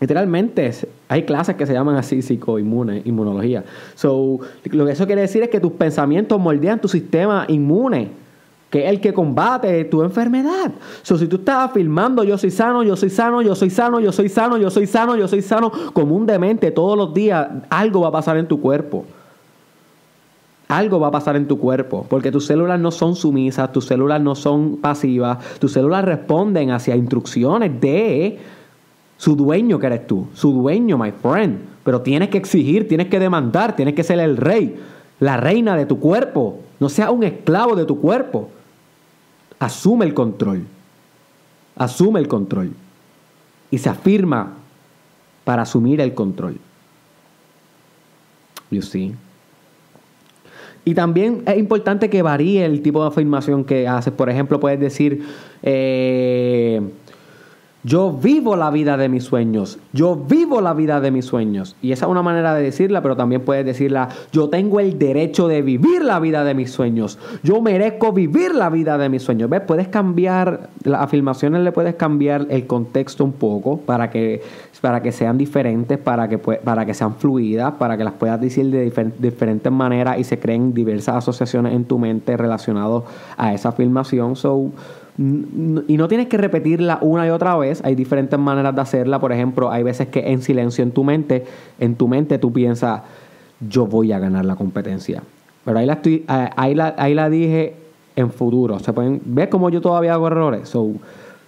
Literalmente 0.00 0.70
hay 1.08 1.22
clases 1.22 1.54
que 1.54 1.66
se 1.66 1.72
llaman 1.72 1.96
así 1.96 2.20
psicoinmune, 2.20 3.02
inmunología. 3.04 3.64
So, 3.94 4.40
lo 4.64 4.86
que 4.86 4.92
eso 4.92 5.06
quiere 5.06 5.22
decir 5.22 5.42
es 5.42 5.48
que 5.48 5.60
tus 5.60 5.72
pensamientos 5.72 6.38
moldean 6.40 6.80
tu 6.80 6.88
sistema 6.88 7.44
inmune, 7.48 8.10
que 8.70 8.84
es 8.84 8.90
el 8.90 9.00
que 9.00 9.14
combate 9.14 9.84
tu 9.84 10.02
enfermedad. 10.02 10.72
So, 11.02 11.16
si 11.16 11.28
tú 11.28 11.36
estás 11.36 11.70
afirmando 11.70 12.24
yo 12.24 12.36
soy 12.36 12.50
sano, 12.50 12.82
yo 12.82 12.96
soy 12.96 13.08
sano, 13.08 13.40
yo 13.40 13.54
soy 13.54 13.70
sano, 13.70 14.00
yo 14.00 14.10
soy 14.10 14.28
sano, 14.28 14.56
yo 14.58 14.70
soy 14.70 14.86
sano, 14.86 15.16
yo 15.16 15.28
soy 15.28 15.42
sano, 15.42 15.70
como 15.92 16.16
un 16.16 16.26
demente 16.26 16.72
todos 16.72 16.98
los 16.98 17.14
días, 17.14 17.48
algo 17.70 18.00
va 18.00 18.08
a 18.08 18.12
pasar 18.12 18.36
en 18.36 18.48
tu 18.48 18.60
cuerpo 18.60 19.04
algo 20.68 20.98
va 20.98 21.08
a 21.08 21.12
pasar 21.12 21.36
en 21.36 21.46
tu 21.46 21.58
cuerpo, 21.58 22.06
porque 22.08 22.32
tus 22.32 22.46
células 22.46 22.80
no 22.80 22.90
son 22.90 23.16
sumisas, 23.16 23.70
tus 23.72 23.86
células 23.86 24.20
no 24.20 24.34
son 24.34 24.78
pasivas, 24.78 25.38
tus 25.58 25.72
células 25.72 26.04
responden 26.04 26.70
hacia 26.70 26.96
instrucciones 26.96 27.80
de 27.80 28.38
su 29.16 29.36
dueño 29.36 29.78
que 29.78 29.86
eres 29.86 30.06
tú, 30.06 30.26
su 30.34 30.52
dueño, 30.52 30.98
my 30.98 31.12
friend. 31.12 31.58
Pero 31.84 32.00
tienes 32.00 32.30
que 32.30 32.38
exigir, 32.38 32.88
tienes 32.88 33.08
que 33.08 33.18
demandar, 33.18 33.76
tienes 33.76 33.94
que 33.94 34.02
ser 34.02 34.18
el 34.18 34.36
rey, 34.38 34.74
la 35.20 35.36
reina 35.36 35.76
de 35.76 35.84
tu 35.84 36.00
cuerpo. 36.00 36.60
No 36.80 36.88
seas 36.88 37.10
un 37.10 37.22
esclavo 37.22 37.76
de 37.76 37.84
tu 37.84 38.00
cuerpo. 38.00 38.48
Asume 39.58 40.06
el 40.06 40.14
control. 40.14 40.66
Asume 41.76 42.20
el 42.20 42.28
control. 42.28 42.72
Y 43.70 43.78
se 43.78 43.90
afirma 43.90 44.54
para 45.44 45.62
asumir 45.62 46.00
el 46.00 46.14
control. 46.14 46.58
You 48.70 48.82
see? 48.82 49.14
Y 50.84 50.94
también 50.94 51.42
es 51.46 51.58
importante 51.58 52.10
que 52.10 52.22
varíe 52.22 52.64
el 52.64 52.82
tipo 52.82 53.02
de 53.02 53.08
afirmación 53.08 53.64
que 53.64 53.88
haces. 53.88 54.12
Por 54.12 54.28
ejemplo, 54.28 54.60
puedes 54.60 54.78
decir, 54.78 55.22
eh, 55.62 56.80
yo 57.86 58.12
vivo 58.12 58.56
la 58.56 58.70
vida 58.70 58.96
de 58.96 59.10
mis 59.10 59.24
sueños. 59.24 59.78
Yo 59.92 60.16
vivo 60.16 60.62
la 60.62 60.72
vida 60.72 61.02
de 61.02 61.10
mis 61.10 61.26
sueños. 61.26 61.76
Y 61.82 61.92
esa 61.92 62.06
es 62.06 62.10
una 62.10 62.22
manera 62.22 62.54
de 62.54 62.62
decirla, 62.62 63.02
pero 63.02 63.14
también 63.14 63.42
puedes 63.42 63.66
decirla, 63.66 64.08
yo 64.32 64.48
tengo 64.48 64.80
el 64.80 64.98
derecho 64.98 65.48
de 65.48 65.60
vivir 65.60 66.02
la 66.02 66.18
vida 66.18 66.44
de 66.44 66.54
mis 66.54 66.70
sueños. 66.70 67.18
Yo 67.42 67.60
merezco 67.60 68.12
vivir 68.12 68.54
la 68.54 68.70
vida 68.70 68.96
de 68.96 69.10
mis 69.10 69.22
sueños. 69.22 69.50
¿Ves? 69.50 69.60
Puedes 69.66 69.88
cambiar, 69.88 70.70
las 70.82 71.02
afirmaciones 71.02 71.62
le 71.62 71.72
puedes 71.72 71.94
cambiar 71.96 72.46
el 72.48 72.66
contexto 72.66 73.22
un 73.22 73.32
poco 73.32 73.76
para 73.76 74.08
que, 74.08 74.40
para 74.84 75.00
que 75.00 75.12
sean 75.12 75.38
diferentes, 75.38 75.96
para 75.96 76.28
que, 76.28 76.36
para 76.36 76.84
que 76.84 76.92
sean 76.92 77.14
fluidas, 77.14 77.72
para 77.78 77.96
que 77.96 78.04
las 78.04 78.12
puedas 78.12 78.38
decir 78.38 78.66
de 78.66 78.92
diferentes 79.18 79.72
maneras 79.72 80.18
y 80.18 80.24
se 80.24 80.38
creen 80.38 80.74
diversas 80.74 81.16
asociaciones 81.16 81.72
en 81.72 81.86
tu 81.86 81.98
mente 81.98 82.36
relacionadas 82.36 83.04
a 83.38 83.54
esa 83.54 83.70
afirmación. 83.70 84.36
So, 84.36 84.72
y 85.16 85.96
no 85.96 86.06
tienes 86.06 86.26
que 86.26 86.36
repetirla 86.36 86.98
una 87.00 87.26
y 87.26 87.30
otra 87.30 87.56
vez, 87.56 87.82
hay 87.82 87.94
diferentes 87.94 88.38
maneras 88.38 88.74
de 88.74 88.82
hacerla, 88.82 89.18
por 89.18 89.32
ejemplo, 89.32 89.70
hay 89.70 89.82
veces 89.82 90.08
que 90.08 90.30
en 90.30 90.42
silencio 90.42 90.84
en 90.84 90.90
tu 90.90 91.02
mente, 91.02 91.46
en 91.80 91.94
tu 91.94 92.06
mente 92.06 92.36
tú 92.36 92.52
piensas, 92.52 93.00
yo 93.66 93.86
voy 93.86 94.12
a 94.12 94.18
ganar 94.18 94.44
la 94.44 94.54
competencia. 94.54 95.22
Pero 95.64 95.78
ahí 95.78 95.86
la, 95.86 95.94
estoy, 95.94 96.26
ahí 96.28 96.74
la, 96.74 96.94
ahí 96.98 97.14
la 97.14 97.30
dije 97.30 97.74
en 98.16 98.30
futuro. 98.30 98.78
Se 98.80 98.92
pueden 98.92 99.22
ver 99.24 99.48
cómo 99.48 99.70
yo 99.70 99.80
todavía 99.80 100.12
hago 100.12 100.26
errores. 100.26 100.68
So, 100.68 100.90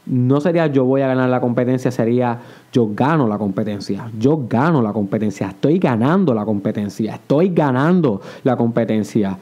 no 0.06 0.40
sería 0.40 0.68
yo 0.68 0.84
voy 0.84 1.02
a 1.02 1.08
ganar 1.08 1.28
la 1.28 1.40
competencia, 1.40 1.90
sería 1.90 2.38
yo 2.72 2.88
gano 2.94 3.26
la 3.26 3.38
competencia. 3.38 4.10
Yo 4.18 4.46
gano 4.48 4.80
la 4.80 4.92
competencia. 4.92 5.48
Estoy 5.48 5.78
ganando 5.78 6.32
la 6.32 6.44
competencia. 6.44 7.14
Estoy 7.14 7.48
ganando 7.50 8.20
la 8.44 8.56
competencia. 8.56 9.36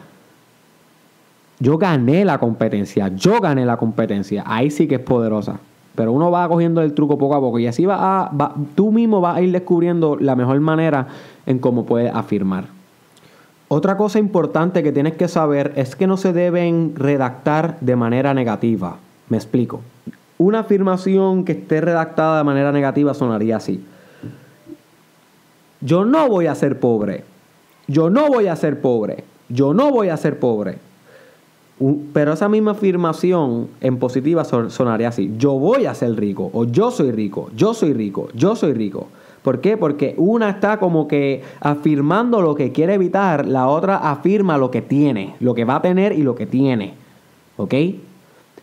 Yo 1.60 1.78
gané 1.78 2.24
la 2.24 2.38
competencia, 2.38 3.08
yo 3.08 3.40
gané 3.40 3.64
la 3.64 3.76
competencia. 3.76 4.42
Ahí 4.46 4.70
sí 4.70 4.88
que 4.88 4.96
es 4.96 5.00
poderosa. 5.00 5.60
Pero 5.94 6.12
uno 6.12 6.30
va 6.30 6.48
cogiendo 6.48 6.82
el 6.82 6.92
truco 6.92 7.16
poco 7.16 7.36
a 7.36 7.40
poco 7.40 7.58
y 7.60 7.68
así 7.68 7.86
va, 7.86 8.24
a, 8.24 8.54
tú 8.74 8.90
mismo 8.90 9.20
vas 9.20 9.36
a 9.36 9.40
ir 9.40 9.52
descubriendo 9.52 10.16
la 10.18 10.34
mejor 10.34 10.58
manera 10.58 11.06
en 11.46 11.60
cómo 11.60 11.86
puedes 11.86 12.12
afirmar. 12.12 12.64
Otra 13.68 13.96
cosa 13.96 14.18
importante 14.18 14.82
que 14.82 14.92
tienes 14.92 15.14
que 15.14 15.28
saber 15.28 15.72
es 15.76 15.94
que 15.94 16.08
no 16.08 16.16
se 16.16 16.32
deben 16.32 16.94
redactar 16.96 17.78
de 17.80 17.94
manera 17.94 18.34
negativa. 18.34 18.96
Me 19.28 19.36
explico. 19.36 19.80
Una 20.38 20.60
afirmación 20.60 21.44
que 21.44 21.52
esté 21.52 21.80
redactada 21.80 22.38
de 22.38 22.44
manera 22.44 22.72
negativa 22.72 23.14
sonaría 23.14 23.56
así. 23.56 23.84
Yo 25.80 26.04
no 26.04 26.28
voy 26.28 26.46
a 26.46 26.54
ser 26.54 26.80
pobre. 26.80 27.24
Yo 27.86 28.10
no 28.10 28.28
voy 28.28 28.46
a 28.46 28.56
ser 28.56 28.80
pobre. 28.80 29.24
Yo 29.48 29.74
no 29.74 29.90
voy 29.90 30.08
a 30.08 30.16
ser 30.16 30.38
pobre. 30.38 30.78
Pero 32.12 32.32
esa 32.32 32.48
misma 32.48 32.72
afirmación 32.72 33.68
en 33.80 33.98
positiva 33.98 34.44
sonaría 34.44 35.08
así. 35.08 35.32
Yo 35.36 35.52
voy 35.52 35.86
a 35.86 35.94
ser 35.94 36.14
rico. 36.16 36.50
O 36.52 36.64
yo 36.64 36.90
soy 36.90 37.12
rico. 37.12 37.50
Yo 37.54 37.74
soy 37.74 37.92
rico. 37.92 38.28
Yo 38.34 38.56
soy 38.56 38.72
rico. 38.72 39.08
¿Por 39.42 39.60
qué? 39.60 39.76
Porque 39.76 40.14
una 40.16 40.48
está 40.48 40.78
como 40.78 41.06
que 41.06 41.42
afirmando 41.60 42.40
lo 42.40 42.54
que 42.54 42.72
quiere 42.72 42.94
evitar, 42.94 43.46
la 43.46 43.68
otra 43.68 43.96
afirma 43.98 44.56
lo 44.56 44.70
que 44.70 44.80
tiene, 44.80 45.34
lo 45.38 45.54
que 45.54 45.66
va 45.66 45.76
a 45.76 45.82
tener 45.82 46.12
y 46.12 46.22
lo 46.22 46.34
que 46.34 46.46
tiene. 46.46 46.94
¿Ok? 47.58 47.74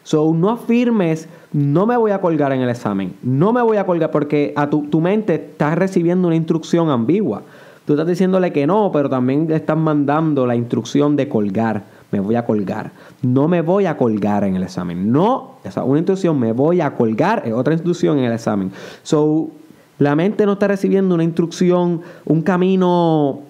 So, 0.04 0.34
no 0.34 0.50
afirmes, 0.50 1.28
no 1.54 1.86
me 1.86 1.96
voy 1.98 2.12
a 2.12 2.22
colgar 2.22 2.52
en 2.54 2.62
el 2.62 2.70
examen, 2.70 3.14
no 3.22 3.54
me 3.54 3.62
voy 3.62 3.78
a 3.78 3.86
colgar 3.86 4.12
porque 4.12 4.54
a 4.56 4.70
tu, 4.70 4.84
tu 4.84 5.00
mente 5.00 5.36
está 5.36 5.76
recibiendo 5.76 6.28
una 6.28 6.36
instrucción 6.36 6.90
ambigua. 6.90 7.44
Tú 7.86 7.94
estás 7.94 8.08
diciéndole 8.08 8.52
que 8.52 8.68
no, 8.68 8.92
pero 8.92 9.10
también 9.10 9.48
le 9.48 9.56
estás 9.56 9.78
mandando 9.78 10.46
la 10.46 10.56
instrucción 10.56 11.16
de 11.16 11.28
colgar 11.28 11.84
me 12.12 12.20
voy 12.20 12.36
a 12.36 12.46
colgar. 12.46 12.92
No 13.22 13.48
me 13.48 13.62
voy 13.62 13.86
a 13.86 13.98
colgar 13.98 14.44
en 14.44 14.56
el 14.56 14.64
examen. 14.64 15.12
No, 15.12 15.56
esa 15.64 15.84
una 15.84 16.00
instrucción, 16.00 16.40
me 16.40 16.52
voy 16.52 16.82
a 16.82 16.94
colgar 16.96 17.44
es 17.46 17.54
otra 17.54 17.74
instrucción 17.74 18.20
en 18.20 18.26
el 18.26 18.34
examen. 18.34 18.72
So, 19.04 19.50
la 19.98 20.16
mente 20.16 20.46
no 20.46 20.54
está 20.54 20.68
recibiendo 20.68 21.16
una 21.16 21.24
instrucción, 21.24 22.02
un 22.26 22.42
camino 22.42 23.42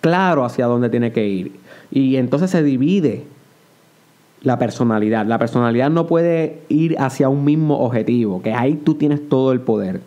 claro 0.00 0.44
hacia 0.44 0.66
dónde 0.66 0.90
tiene 0.90 1.12
que 1.12 1.26
ir. 1.26 1.52
Y 1.90 2.16
entonces 2.16 2.50
se 2.50 2.62
divide 2.62 3.24
la 4.44 4.58
personalidad. 4.58 5.26
La 5.26 5.38
personalidad 5.38 5.90
no 5.90 6.06
puede 6.06 6.60
ir 6.68 6.96
hacia 6.98 7.28
un 7.28 7.44
mismo 7.44 7.80
objetivo, 7.80 8.42
que 8.42 8.52
ahí 8.52 8.74
tú 8.74 8.94
tienes 8.94 9.28
todo 9.28 9.52
el 9.52 9.60
poder. 9.60 10.00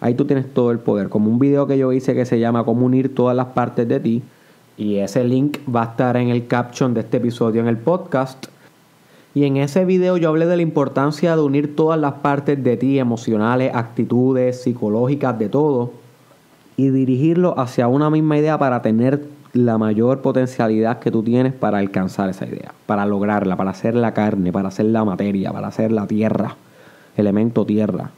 Ahí 0.00 0.14
tú 0.14 0.26
tienes 0.26 0.52
todo 0.54 0.70
el 0.70 0.78
poder. 0.78 1.08
Como 1.08 1.30
un 1.30 1.40
video 1.40 1.66
que 1.66 1.76
yo 1.76 1.92
hice 1.92 2.14
que 2.14 2.24
se 2.24 2.38
llama 2.38 2.64
Cómo 2.64 2.86
unir 2.86 3.14
todas 3.14 3.34
las 3.34 3.46
partes 3.46 3.88
de 3.88 3.98
ti. 3.98 4.22
Y 4.76 4.96
ese 4.98 5.24
link 5.24 5.58
va 5.74 5.82
a 5.82 5.86
estar 5.86 6.16
en 6.16 6.28
el 6.28 6.46
caption 6.46 6.94
de 6.94 7.00
este 7.00 7.16
episodio 7.16 7.60
en 7.60 7.66
el 7.66 7.78
podcast. 7.78 8.46
Y 9.34 9.44
en 9.44 9.56
ese 9.56 9.84
video 9.84 10.16
yo 10.16 10.28
hablé 10.28 10.46
de 10.46 10.56
la 10.56 10.62
importancia 10.62 11.34
de 11.34 11.42
unir 11.42 11.74
todas 11.74 11.98
las 11.98 12.14
partes 12.14 12.62
de 12.62 12.76
ti, 12.76 12.98
emocionales, 12.98 13.72
actitudes, 13.74 14.62
psicológicas, 14.62 15.38
de 15.38 15.48
todo, 15.48 15.92
y 16.76 16.90
dirigirlo 16.90 17.58
hacia 17.58 17.88
una 17.88 18.08
misma 18.08 18.38
idea 18.38 18.58
para 18.58 18.82
tener 18.82 19.20
la 19.58 19.76
mayor 19.76 20.22
potencialidad 20.22 21.00
que 21.00 21.10
tú 21.10 21.24
tienes 21.24 21.52
para 21.52 21.78
alcanzar 21.78 22.30
esa 22.30 22.46
idea, 22.46 22.72
para 22.86 23.04
lograrla, 23.06 23.56
para 23.56 23.70
hacer 23.70 23.96
la 23.96 24.14
carne, 24.14 24.52
para 24.52 24.68
hacer 24.68 24.86
la 24.86 25.04
materia, 25.04 25.52
para 25.52 25.66
hacer 25.66 25.90
la 25.90 26.06
tierra, 26.06 26.54
elemento 27.16 27.66
tierra. 27.66 28.10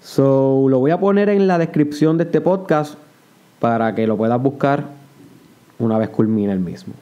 So, 0.00 0.66
lo 0.68 0.78
voy 0.78 0.92
a 0.92 0.98
poner 0.98 1.28
en 1.28 1.46
la 1.46 1.58
descripción 1.58 2.16
de 2.16 2.24
este 2.24 2.40
podcast 2.40 2.94
para 3.60 3.94
que 3.94 4.06
lo 4.06 4.16
puedas 4.16 4.40
buscar 4.40 4.84
una 5.78 5.98
vez 5.98 6.08
culmine 6.08 6.52
el 6.52 6.60
mismo. 6.60 6.94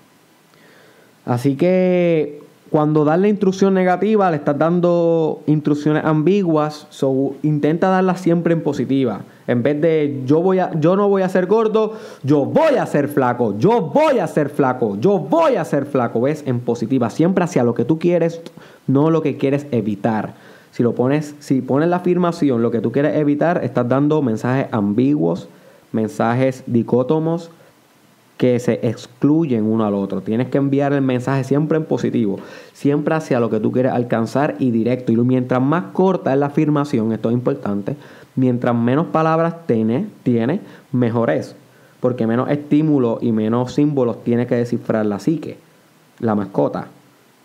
Así 1.24 1.54
que 1.54 2.42
cuando 2.70 3.04
das 3.04 3.18
la 3.18 3.26
instrucción 3.26 3.74
negativa, 3.74 4.30
le 4.30 4.36
estás 4.36 4.56
dando 4.56 5.42
instrucciones 5.46 6.04
ambiguas, 6.04 6.86
so 6.90 7.34
intenta 7.42 7.88
darlas 7.88 8.20
siempre 8.20 8.54
en 8.54 8.62
positiva. 8.62 9.22
En 9.48 9.64
vez 9.64 9.80
de 9.80 10.22
yo 10.24 10.40
voy 10.40 10.60
a, 10.60 10.70
yo 10.78 10.94
no 10.94 11.08
voy 11.08 11.22
a 11.22 11.28
ser 11.28 11.46
gordo, 11.46 11.94
yo 12.22 12.44
voy 12.44 12.76
a 12.76 12.86
ser 12.86 13.08
flaco, 13.08 13.58
yo 13.58 13.80
voy 13.80 14.20
a 14.20 14.26
ser 14.28 14.50
flaco, 14.50 14.96
yo 15.00 15.18
voy 15.18 15.56
a 15.56 15.64
ser 15.64 15.84
flaco. 15.84 16.20
¿Ves? 16.20 16.44
En 16.46 16.60
positiva, 16.60 17.10
siempre 17.10 17.42
hacia 17.42 17.64
lo 17.64 17.74
que 17.74 17.84
tú 17.84 17.98
quieres, 17.98 18.40
no 18.86 19.10
lo 19.10 19.20
que 19.20 19.36
quieres 19.36 19.66
evitar. 19.72 20.34
Si 20.70 20.84
lo 20.84 20.94
pones, 20.94 21.34
si 21.40 21.62
pones 21.62 21.88
la 21.88 21.96
afirmación, 21.96 22.62
lo 22.62 22.70
que 22.70 22.80
tú 22.80 22.92
quieres 22.92 23.16
evitar, 23.16 23.64
estás 23.64 23.88
dando 23.88 24.22
mensajes 24.22 24.68
ambiguos, 24.70 25.48
mensajes 25.90 26.62
dicótomos 26.66 27.50
que 28.40 28.58
se 28.58 28.80
excluyen 28.88 29.66
uno 29.66 29.84
al 29.84 29.92
otro. 29.92 30.22
Tienes 30.22 30.48
que 30.48 30.56
enviar 30.56 30.94
el 30.94 31.02
mensaje 31.02 31.44
siempre 31.44 31.76
en 31.76 31.84
positivo, 31.84 32.38
siempre 32.72 33.14
hacia 33.14 33.38
lo 33.38 33.50
que 33.50 33.60
tú 33.60 33.70
quieres 33.70 33.92
alcanzar 33.92 34.56
y 34.58 34.70
directo. 34.70 35.12
Y 35.12 35.16
mientras 35.16 35.60
más 35.60 35.92
corta 35.92 36.32
es 36.32 36.38
la 36.38 36.46
afirmación, 36.46 37.12
esto 37.12 37.28
es 37.28 37.34
importante, 37.34 37.96
mientras 38.36 38.74
menos 38.74 39.08
palabras 39.08 39.66
tiene, 39.66 40.06
tiene 40.22 40.62
mejor 40.90 41.28
es. 41.28 41.54
Porque 42.00 42.26
menos 42.26 42.48
estímulo 42.48 43.18
y 43.20 43.30
menos 43.30 43.74
símbolos 43.74 44.24
tiene 44.24 44.46
que 44.46 44.54
descifrar 44.54 45.04
la 45.04 45.18
psique, 45.18 45.58
la 46.20 46.34
mascota. 46.34 46.86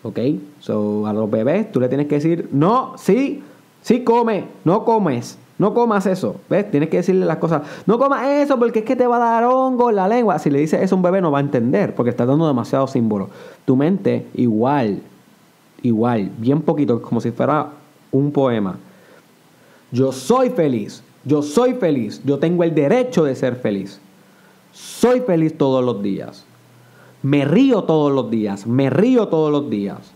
¿Ok? 0.02 0.18
So, 0.60 1.06
a 1.06 1.12
los 1.12 1.30
bebés 1.30 1.70
tú 1.72 1.78
le 1.78 1.90
tienes 1.90 2.06
que 2.06 2.14
decir, 2.14 2.48
no, 2.52 2.94
sí, 2.96 3.42
sí 3.82 4.02
come, 4.02 4.46
no 4.64 4.82
comes. 4.86 5.36
No 5.58 5.72
comas 5.72 6.04
eso, 6.06 6.36
¿ves? 6.50 6.70
Tienes 6.70 6.90
que 6.90 6.98
decirle 6.98 7.24
las 7.24 7.38
cosas. 7.38 7.62
No 7.86 7.98
comas 7.98 8.26
eso 8.26 8.58
porque 8.58 8.80
es 8.80 8.84
que 8.84 8.94
te 8.94 9.06
va 9.06 9.16
a 9.16 9.18
dar 9.18 9.44
hongo 9.44 9.88
en 9.88 9.96
la 9.96 10.06
lengua. 10.06 10.38
Si 10.38 10.50
le 10.50 10.58
dices 10.58 10.82
eso 10.82 10.94
a 10.94 10.98
un 10.98 11.02
bebé 11.02 11.20
no 11.20 11.30
va 11.30 11.38
a 11.38 11.40
entender 11.40 11.94
porque 11.94 12.10
está 12.10 12.26
dando 12.26 12.46
demasiado 12.46 12.86
símbolo. 12.86 13.30
Tu 13.64 13.74
mente 13.74 14.26
igual, 14.34 15.00
igual, 15.82 16.30
bien 16.36 16.60
poquito, 16.60 17.00
como 17.00 17.20
si 17.20 17.30
fuera 17.30 17.70
un 18.12 18.32
poema. 18.32 18.78
Yo 19.92 20.12
soy 20.12 20.50
feliz, 20.50 21.02
yo 21.24 21.42
soy 21.42 21.74
feliz, 21.74 22.20
yo 22.24 22.38
tengo 22.38 22.62
el 22.62 22.74
derecho 22.74 23.24
de 23.24 23.34
ser 23.34 23.56
feliz. 23.56 23.98
Soy 24.72 25.20
feliz 25.20 25.56
todos 25.56 25.82
los 25.82 26.02
días. 26.02 26.44
Me 27.22 27.46
río 27.46 27.84
todos 27.84 28.12
los 28.12 28.30
días, 28.30 28.66
me 28.66 28.90
río 28.90 29.28
todos 29.28 29.50
los 29.50 29.70
días. 29.70 30.12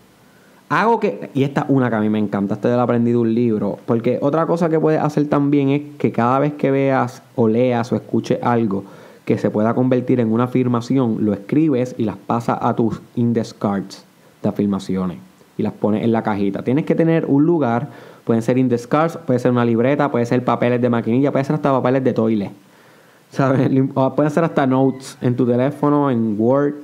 Hago 0.71 1.01
que, 1.01 1.31
y 1.35 1.43
esta 1.43 1.63
es 1.63 1.67
una 1.69 1.91
que 1.91 1.97
a 1.97 2.01
mí 2.01 2.09
me 2.09 2.21
encanta, 2.21 2.55
este 2.55 2.69
del 2.69 2.79
aprendido 2.79 3.23
un 3.23 3.35
libro, 3.35 3.81
porque 3.87 4.21
otra 4.23 4.47
cosa 4.47 4.69
que 4.69 4.79
puedes 4.79 5.01
hacer 5.01 5.29
también 5.29 5.71
es 5.71 5.83
que 5.99 6.13
cada 6.13 6.39
vez 6.39 6.53
que 6.53 6.71
veas 6.71 7.25
o 7.35 7.49
leas 7.49 7.91
o 7.91 7.97
escuches 7.97 8.39
algo 8.41 8.85
que 9.25 9.37
se 9.37 9.51
pueda 9.51 9.75
convertir 9.75 10.21
en 10.21 10.31
una 10.31 10.45
afirmación, 10.45 11.25
lo 11.25 11.33
escribes 11.33 11.97
y 11.99 12.05
las 12.05 12.17
pasas 12.19 12.59
a 12.63 12.77
tus 12.77 13.01
index 13.17 13.53
cards 13.53 14.05
de 14.45 14.49
afirmaciones 14.49 15.19
y 15.59 15.65
las 15.65 15.73
pones 15.73 16.05
en 16.05 16.13
la 16.13 16.23
cajita. 16.23 16.63
Tienes 16.63 16.85
que 16.85 16.95
tener 16.95 17.27
un 17.27 17.45
lugar, 17.45 17.89
pueden 18.23 18.41
ser 18.41 18.57
index 18.57 18.87
cards, 18.87 19.17
puede 19.17 19.41
ser 19.41 19.51
una 19.51 19.65
libreta, 19.65 20.09
puede 20.13 20.25
ser 20.25 20.45
papeles 20.45 20.81
de 20.81 20.89
maquinilla, 20.89 21.33
puede 21.33 21.47
ser 21.47 21.57
hasta 21.57 21.73
papeles 21.73 22.05
de 22.05 22.13
toilet. 22.13 22.53
¿Sabes? 23.33 23.69
Pueden 24.15 24.31
ser 24.31 24.45
hasta 24.45 24.69
notes 24.69 25.19
en 25.21 25.35
tu 25.35 25.47
teléfono, 25.47 26.13
en 26.13 26.37
Word 26.39 26.75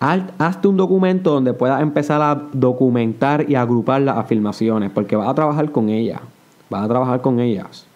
hazte 0.00 0.66
un 0.66 0.78
documento 0.78 1.30
donde 1.30 1.52
puedas 1.52 1.82
empezar 1.82 2.22
a 2.22 2.48
documentar 2.52 3.48
y 3.50 3.54
agrupar 3.54 4.00
las 4.00 4.16
afirmaciones, 4.16 4.90
porque 4.90 5.14
vas 5.14 5.28
a 5.28 5.34
trabajar 5.34 5.70
con 5.70 5.90
ellas, 5.90 6.20
vas 6.70 6.84
a 6.84 6.88
trabajar 6.88 7.20
con 7.20 7.38
ellas, 7.38 7.86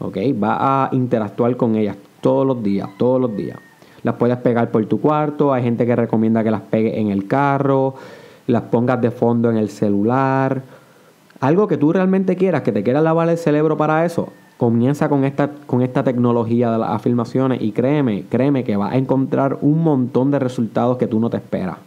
¿ok? 0.00 0.18
Vas 0.34 0.58
a 0.60 0.88
interactuar 0.92 1.56
con 1.56 1.76
ellas 1.76 1.96
todos 2.20 2.44
los 2.44 2.62
días, 2.62 2.88
todos 2.98 3.20
los 3.20 3.36
días. 3.36 3.58
Las 4.02 4.16
puedes 4.16 4.36
pegar 4.38 4.70
por 4.70 4.84
tu 4.86 5.00
cuarto, 5.00 5.52
hay 5.52 5.62
gente 5.62 5.86
que 5.86 5.94
recomienda 5.94 6.42
que 6.42 6.50
las 6.50 6.62
pegues 6.62 6.96
en 6.96 7.08
el 7.08 7.28
carro, 7.28 7.94
las 8.46 8.62
pongas 8.62 9.00
de 9.00 9.12
fondo 9.12 9.48
en 9.50 9.58
el 9.58 9.68
celular. 9.68 10.62
Algo 11.38 11.68
que 11.68 11.76
tú 11.76 11.92
realmente 11.92 12.34
quieras, 12.34 12.62
que 12.62 12.72
te 12.72 12.82
quieras 12.82 13.04
lavar 13.04 13.28
el 13.28 13.38
cerebro 13.38 13.76
para 13.76 14.04
eso, 14.04 14.28
comienza 14.60 15.08
con 15.08 15.24
esta, 15.24 15.52
con 15.66 15.80
esta 15.80 16.04
tecnología 16.04 16.70
de 16.70 16.76
las 16.76 16.90
afirmaciones 16.90 17.62
y 17.62 17.72
créeme, 17.72 18.24
créeme 18.28 18.62
que 18.62 18.76
vas 18.76 18.92
a 18.92 18.98
encontrar 18.98 19.56
un 19.62 19.82
montón 19.82 20.30
de 20.30 20.38
resultados 20.38 20.98
que 20.98 21.06
tú 21.06 21.18
no 21.18 21.30
te 21.30 21.38
esperas. 21.38 21.78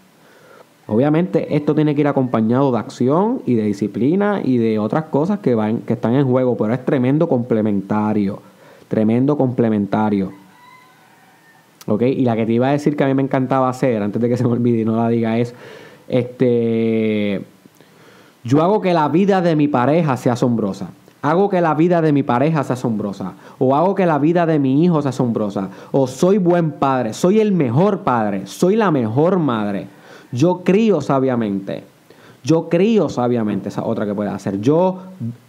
Obviamente 0.88 1.56
esto 1.56 1.76
tiene 1.76 1.94
que 1.94 2.02
ir 2.02 2.08
acompañado 2.08 2.72
de 2.72 2.80
acción 2.80 3.44
y 3.46 3.54
de 3.54 3.66
disciplina 3.66 4.42
y 4.44 4.58
de 4.58 4.80
otras 4.80 5.04
cosas 5.04 5.38
que, 5.38 5.54
van, 5.54 5.82
que 5.82 5.94
están 5.94 6.16
en 6.16 6.26
juego, 6.26 6.58
pero 6.58 6.74
es 6.74 6.84
tremendo 6.84 7.30
complementario, 7.30 8.42
tremendo 8.88 9.38
complementario. 9.38 10.32
¿Ok? 11.86 12.02
Y 12.02 12.26
la 12.26 12.36
que 12.36 12.48
te 12.48 12.54
iba 12.54 12.70
a 12.70 12.72
decir 12.72 12.96
que 12.96 13.04
a 13.04 13.08
mí 13.08 13.14
me 13.14 13.22
encantaba 13.22 13.70
hacer, 13.70 14.02
antes 14.02 14.20
de 14.20 14.30
que 14.30 14.36
se 14.36 14.46
me 14.46 14.50
olvide 14.50 14.80
y 14.80 14.86
no 14.86 14.96
la 14.96 15.10
diga, 15.10 15.38
es, 15.38 15.54
este, 16.08 17.44
yo 18.44 18.64
hago 18.64 18.82
que 18.82 18.96
la 18.96 19.10
vida 19.10 19.44
de 19.44 19.56
mi 19.56 19.68
pareja 19.68 20.18
sea 20.18 20.34
asombrosa. 20.34 20.90
Hago 21.24 21.50
que 21.50 21.62
la 21.62 21.74
vida 21.74 22.02
de 22.02 22.12
mi 22.12 22.22
pareja 22.22 22.66
sea 22.66 22.74
asombrosa. 22.74 23.32
O 23.58 23.76
hago 23.78 23.96
que 23.96 24.06
la 24.06 24.20
vida 24.20 24.46
de 24.46 24.60
mi 24.60 24.84
hijo 24.84 25.02
sea 25.02 25.10
asombrosa. 25.10 25.70
O 25.94 26.06
soy 26.06 26.38
buen 26.38 26.72
padre. 26.72 27.14
Soy 27.14 27.40
el 27.40 27.54
mejor 27.54 28.02
padre. 28.02 28.46
Soy 28.46 28.76
la 28.76 28.92
mejor 28.92 29.40
madre. 29.40 29.88
Yo 30.34 30.64
crío 30.66 31.00
sabiamente. 31.00 31.86
Yo 32.44 32.68
crío 32.68 33.08
sabiamente. 33.08 33.70
Esa 33.70 33.86
otra 33.86 34.06
que 34.06 34.14
puedes 34.14 34.34
hacer. 34.34 34.60
Yo 34.60 35.00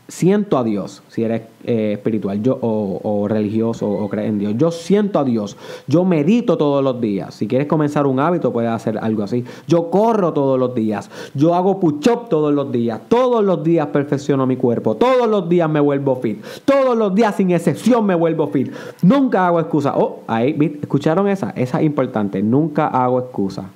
siento 0.07 0.59
a 0.59 0.65
Dios, 0.65 1.03
si 1.09 1.25
eres 1.25 1.43
eh, 1.65 1.93
espiritual 1.95 2.43
yo, 2.43 2.59
o, 2.61 3.27
religioso 3.29 3.89
o, 3.89 4.09
crees 4.09 4.29
en 4.29 4.39
Dios. 4.39 4.55
Yo 4.57 4.71
siento 4.71 5.19
a 5.19 5.25
Dios. 5.25 5.57
Yo 5.87 6.05
medito 6.05 6.59
todos 6.59 6.85
los 6.85 7.01
días. 7.01 7.35
Si 7.35 7.49
quieres 7.49 7.67
comenzar 7.67 8.07
un 8.07 8.21
hábito, 8.21 8.53
puedes 8.53 8.71
hacer 8.71 8.99
algo 8.99 9.23
así. 9.23 9.45
Yo 9.67 9.91
corro 9.91 10.33
todos 10.33 10.59
los 10.59 10.75
días. 10.75 11.11
Yo 11.35 11.55
hago 11.55 11.81
push-up 11.81 12.29
todos 12.29 12.53
los 12.53 12.71
días. 12.71 13.01
Todos 13.09 13.43
los 13.43 13.65
días 13.65 13.87
perfecciono 13.89 14.47
mi 14.47 14.57
cuerpo. 14.57 14.95
Todos 14.97 15.27
los 15.27 15.49
días 15.49 15.71
me 15.71 15.81
vuelvo 15.81 16.17
fit. 16.17 16.43
Todos 16.65 16.97
los 16.97 17.15
días, 17.15 17.35
sin 17.37 17.51
excepción, 17.51 18.05
me 18.05 18.15
vuelvo 18.15 18.49
fit. 18.49 18.73
Nunca 19.03 19.47
hago 19.47 19.61
excusa. 19.61 19.95
Oh, 19.97 20.21
ahí, 20.27 20.79
¿escucharon 20.83 21.29
esa? 21.29 21.51
Esa 21.51 21.81
es 21.81 21.87
importante. 21.87 22.43
Nunca 22.43 22.89
hago 22.89 23.19
excusa. 23.19 23.71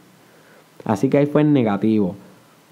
Así 0.84 1.08
que 1.08 1.18
ahí 1.18 1.26
fue 1.26 1.40
en 1.40 1.52
negativo 1.52 2.14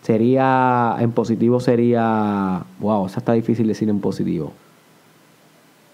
sería, 0.02 0.96
en 0.98 1.12
positivo 1.12 1.60
sería, 1.60 2.64
wow, 2.80 3.06
eso 3.06 3.18
está 3.18 3.32
difícil 3.32 3.66
decir 3.66 3.88
en 3.88 4.00
positivo. 4.00 4.52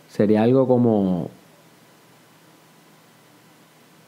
Sería 0.09 0.43
algo 0.43 0.69
como, 0.69 1.31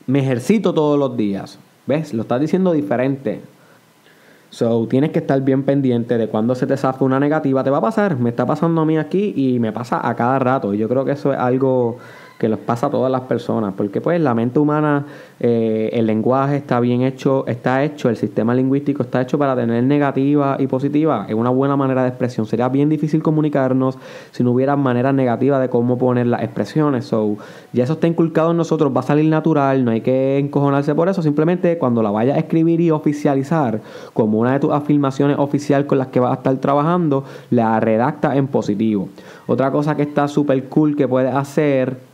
me 0.07 0.20
ejercito 0.20 0.74
todos 0.74 0.98
los 0.98 1.16
días. 1.16 1.59
¿Ves? 1.87 2.14
Lo 2.14 2.22
estás 2.22 2.40
diciendo 2.40 2.72
diferente. 2.72 3.40
So, 4.50 4.87
tienes 4.87 5.11
que 5.11 5.18
estar 5.18 5.40
bien 5.40 5.64
pendiente 5.64 6.16
de 6.16 6.28
cuando 6.28 6.54
se 6.54 6.66
te 6.66 6.76
zafa 6.76 7.04
una 7.04 7.18
negativa. 7.18 7.64
Te 7.64 7.70
va 7.70 7.78
a 7.78 7.83
pasar, 7.83 8.18
me 8.18 8.30
está 8.30 8.46
pasando 8.46 8.80
a 8.83 8.85
mí 8.85 8.96
aquí 8.96 9.35
y 9.37 9.59
me 9.59 9.72
pasa 9.72 10.07
a 10.09 10.14
cada 10.14 10.38
rato. 10.38 10.72
Y 10.72 10.78
yo 10.78 10.88
creo 10.88 11.04
que 11.04 11.12
eso 11.12 11.33
es 11.33 11.38
algo 11.38 11.98
que 12.38 12.49
les 12.49 12.59
pasa 12.59 12.88
a 12.88 12.90
todas 12.90 13.11
las 13.11 13.23
personas, 13.23 13.75
porque 13.77 14.01
pues 14.01 14.20
la 14.20 14.35
mente 14.35 14.59
humana, 14.59 15.07
eh, 15.38 15.90
el 15.92 16.07
lenguaje 16.07 16.57
está 16.57 16.81
bien 16.81 17.03
hecho, 17.03 17.47
está 17.47 17.85
hecho, 17.85 18.09
el 18.09 18.16
sistema 18.16 18.55
lingüístico 18.55 19.05
está 19.05 19.23
hecho 19.23 19.38
para 19.38 19.55
tener 19.55 19.85
negativa 19.85 20.57
y 20.59 20.66
positiva, 20.66 21.27
es 21.29 21.35
una 21.35 21.51
buena 21.51 21.77
manera 21.77 22.03
de 22.03 22.09
expresión. 22.09 22.47
Sería 22.47 22.68
bien 22.68 22.88
difícil 22.88 23.23
comunicarnos 23.23 23.99
si 24.33 24.42
no 24.42 24.51
hubiera 24.51 24.75
maneras 24.75 25.14
negativas 25.14 25.61
de 25.61 25.68
cómo 25.68 25.97
poner 25.97 26.27
las 26.27 26.42
expresiones. 26.42 27.05
So, 27.07 27.37
ya 27.73 27.85
eso 27.85 27.94
está 27.94 28.09
inculcado 28.09 28.51
en 28.51 28.57
nosotros, 28.57 28.94
va 28.94 29.01
a 29.01 29.05
salir 29.05 29.27
natural, 29.27 29.85
no 29.85 29.92
hay 29.92 30.01
que 30.01 30.38
encojonarse 30.38 30.94
por 30.94 31.09
eso, 31.09 31.23
simplemente 31.23 31.79
cuando 31.79 32.03
la 32.03 32.11
vayas 32.11 32.37
a 32.37 32.40
escribir 32.40 32.81
y 32.81 32.90
oficializar 32.90 33.81
como 34.12 34.40
una 34.40 34.55
de 34.55 34.61
tus 34.61 34.73
afirmaciones 34.73 35.38
oficial 35.38 35.87
con 35.87 35.99
las 35.99 36.09
que 36.09 36.18
vas 36.18 36.33
a 36.33 36.35
estar 36.35 36.57
trabajando, 36.57 37.25
la 37.51 37.79
redacta 37.79 38.37
en 38.37 38.49
positivo. 38.49 39.09
Otra 39.47 39.70
cosa 39.70 39.97
que 39.97 40.03
está 40.03 40.27
súper 40.27 40.64
cool 40.64 40.97
que 40.97 41.07
puedes 41.07 41.35
hacer 41.35 42.13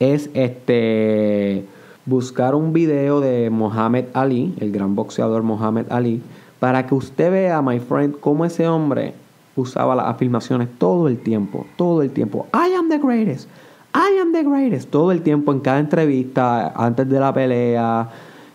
es 0.00 0.30
este 0.34 1.64
buscar 2.06 2.54
un 2.54 2.72
video 2.72 3.20
de 3.20 3.50
Mohamed 3.50 4.06
Ali, 4.14 4.54
el 4.58 4.72
gran 4.72 4.96
boxeador 4.96 5.42
Mohamed 5.42 5.86
Ali, 5.90 6.22
para 6.58 6.86
que 6.86 6.94
usted 6.94 7.30
vea, 7.30 7.62
my 7.62 7.78
friend, 7.78 8.18
cómo 8.18 8.44
ese 8.44 8.66
hombre 8.66 9.14
usaba 9.54 9.94
las 9.94 10.06
afirmaciones 10.06 10.68
todo 10.78 11.06
el 11.06 11.18
tiempo, 11.18 11.66
todo 11.76 12.02
el 12.02 12.10
tiempo. 12.10 12.46
I 12.52 12.74
am 12.74 12.88
the 12.88 12.98
greatest, 12.98 13.48
I 13.94 14.18
am 14.20 14.32
the 14.32 14.42
greatest, 14.42 14.90
todo 14.90 15.12
el 15.12 15.22
tiempo 15.22 15.52
en 15.52 15.60
cada 15.60 15.78
entrevista, 15.78 16.72
antes 16.74 17.08
de 17.08 17.20
la 17.20 17.32
pelea, 17.32 18.08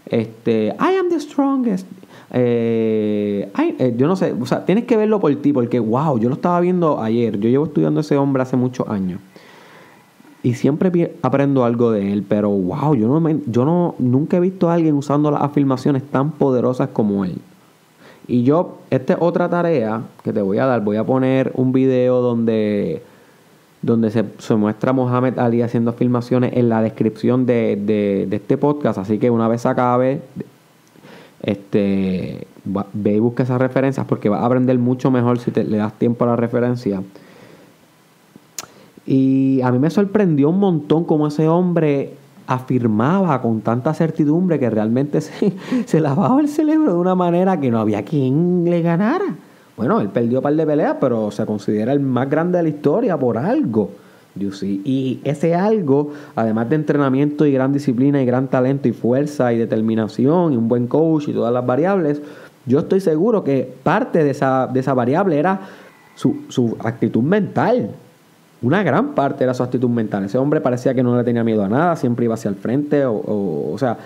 este, 0.07 0.75
I 0.79 0.97
am 0.99 1.09
the 1.09 1.19
strongest. 1.19 1.87
Eh, 2.31 3.49
eh, 3.79 3.93
yo 3.95 4.07
no 4.07 4.15
sé, 4.15 4.33
o 4.33 4.45
sea, 4.45 4.65
tienes 4.65 4.85
que 4.85 4.97
verlo 4.97 5.19
por 5.19 5.33
ti, 5.35 5.53
porque 5.53 5.79
wow, 5.79 6.17
yo 6.17 6.27
lo 6.27 6.35
estaba 6.35 6.59
viendo 6.59 6.99
ayer, 6.99 7.39
yo 7.39 7.49
llevo 7.49 7.65
estudiando 7.65 7.99
a 7.99 8.01
ese 8.01 8.17
hombre 8.17 8.41
hace 8.41 8.57
muchos 8.57 8.87
años. 8.89 9.19
Y 10.45 10.53
siempre 10.53 11.15
aprendo 11.23 11.65
algo 11.65 11.91
de 11.91 12.13
él, 12.13 12.23
pero 12.29 12.51
wow, 12.51 12.93
yo 12.93 13.07
no, 13.07 13.29
yo 13.47 13.65
no 13.65 13.95
nunca 13.97 14.37
he 14.37 14.39
visto 14.39 14.69
a 14.69 14.75
alguien 14.75 14.93
usando 14.93 15.31
las 15.31 15.41
afirmaciones 15.41 16.03
tan 16.03 16.29
poderosas 16.33 16.89
como 16.89 17.25
él. 17.25 17.39
Y 18.27 18.43
yo, 18.43 18.77
esta 18.91 19.13
es 19.13 19.19
otra 19.23 19.49
tarea 19.49 20.03
que 20.23 20.31
te 20.31 20.43
voy 20.43 20.59
a 20.59 20.67
dar. 20.67 20.83
Voy 20.83 20.97
a 20.97 21.03
poner 21.03 21.51
un 21.55 21.71
video 21.71 22.21
donde, 22.21 23.01
donde 23.81 24.11
se, 24.11 24.55
muestra 24.55 24.91
a 24.91 24.93
Mohamed 24.93 25.39
Ali 25.39 25.63
haciendo 25.63 25.89
afirmaciones 25.89 26.53
en 26.55 26.69
la 26.69 26.83
descripción 26.83 27.47
de, 27.47 27.75
de, 27.75 28.35
este 28.35 28.55
podcast. 28.55 28.99
Así 28.99 29.17
que 29.17 29.31
una 29.31 29.47
vez 29.47 29.65
acabe, 29.65 30.21
este, 31.41 32.45
ve 32.93 33.13
y 33.15 33.19
busca 33.19 33.41
esas 33.41 33.59
referencias 33.59 34.05
porque 34.05 34.29
vas 34.29 34.43
a 34.43 34.45
aprender 34.45 34.77
mucho 34.77 35.09
mejor 35.09 35.39
si 35.39 35.49
te, 35.49 35.63
le 35.63 35.77
das 35.77 35.93
tiempo 35.93 36.23
a 36.23 36.27
la 36.27 36.35
referencia. 36.35 37.01
Y 39.05 39.61
a 39.61 39.71
mí 39.71 39.79
me 39.79 39.89
sorprendió 39.89 40.49
un 40.49 40.59
montón 40.59 41.03
cómo 41.05 41.27
ese 41.27 41.47
hombre 41.47 42.13
afirmaba 42.47 43.41
con 43.41 43.61
tanta 43.61 43.93
certidumbre 43.93 44.59
que 44.59 44.69
realmente 44.69 45.21
se, 45.21 45.53
se 45.85 45.99
lavaba 45.99 46.39
el 46.41 46.47
cerebro 46.47 46.93
de 46.93 46.99
una 46.99 47.15
manera 47.15 47.59
que 47.59 47.71
no 47.71 47.79
había 47.79 48.03
quien 48.03 48.65
le 48.65 48.81
ganara. 48.81 49.35
Bueno, 49.77 49.99
él 49.99 50.09
perdió 50.09 50.39
un 50.39 50.43
par 50.43 50.55
de 50.55 50.65
peleas, 50.65 50.97
pero 51.01 51.31
se 51.31 51.45
considera 51.45 51.91
el 51.91 51.99
más 51.99 52.29
grande 52.29 52.57
de 52.57 52.63
la 52.63 52.69
historia 52.69 53.17
por 53.17 53.37
algo. 53.37 53.91
Y 54.37 55.21
ese 55.23 55.55
algo, 55.55 56.11
además 56.35 56.69
de 56.69 56.75
entrenamiento 56.75 57.45
y 57.45 57.53
gran 57.53 57.71
disciplina 57.71 58.21
y 58.21 58.25
gran 58.25 58.49
talento 58.49 58.87
y 58.89 58.91
fuerza 58.91 59.53
y 59.53 59.57
determinación 59.57 60.51
y 60.51 60.57
un 60.57 60.67
buen 60.67 60.87
coach 60.87 61.29
y 61.29 61.33
todas 61.33 61.53
las 61.53 61.65
variables, 61.65 62.21
yo 62.65 62.79
estoy 62.79 62.99
seguro 62.99 63.43
que 63.43 63.73
parte 63.83 64.23
de 64.23 64.31
esa, 64.31 64.67
de 64.67 64.81
esa 64.81 64.93
variable 64.93 65.37
era 65.37 65.61
su, 66.15 66.43
su 66.49 66.75
actitud 66.83 67.21
mental 67.21 67.91
una 68.65 68.83
gran 68.83 69.13
parte 69.13 69.43
era 69.43 69.53
su 69.53 69.61
actitud 69.61 69.89
mental. 69.89 70.25
Ese 70.25 70.37
hombre 70.37 70.59
parecía 70.59 70.93
que 70.93 71.03
no 71.03 71.15
le 71.15 71.23
tenía 71.23 71.43
miedo 71.43 71.63
a 71.63 71.69
nada, 71.69 71.95
siempre 71.95 72.25
iba 72.25 72.33
hacia 72.33 72.49
el 72.49 72.55
frente, 72.55 73.05
o, 73.05 73.13
o, 73.71 73.77
sea, 73.77 73.97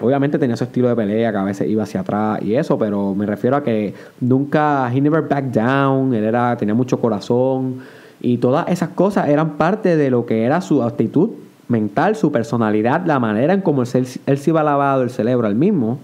obviamente 0.00 0.38
tenía 0.38 0.56
su 0.56 0.64
estilo 0.64 0.88
de 0.88 0.96
pelea, 0.96 1.32
que 1.32 1.38
a 1.38 1.44
veces 1.44 1.68
iba 1.68 1.84
hacia 1.84 2.00
atrás 2.00 2.42
y 2.42 2.54
eso, 2.54 2.78
pero 2.78 3.14
me 3.14 3.24
refiero 3.24 3.56
a 3.56 3.62
que 3.62 3.94
nunca, 4.20 4.90
he 4.92 5.00
never 5.00 5.22
backed 5.22 5.52
down, 5.52 6.12
él 6.12 6.24
era, 6.24 6.56
tenía 6.56 6.74
mucho 6.74 7.00
corazón, 7.00 7.80
y 8.20 8.38
todas 8.38 8.68
esas 8.68 8.90
cosas 8.90 9.28
eran 9.28 9.56
parte 9.56 9.96
de 9.96 10.10
lo 10.10 10.26
que 10.26 10.44
era 10.44 10.60
su 10.60 10.82
actitud 10.82 11.30
mental, 11.68 12.14
su 12.14 12.30
personalidad, 12.30 13.06
la 13.06 13.18
manera 13.18 13.54
en 13.54 13.62
cómo 13.62 13.82
él, 13.82 14.06
él 14.26 14.38
se 14.38 14.50
iba 14.50 14.62
lavado 14.62 15.02
el 15.02 15.10
cerebro 15.10 15.46
al 15.46 15.54
mismo. 15.54 15.98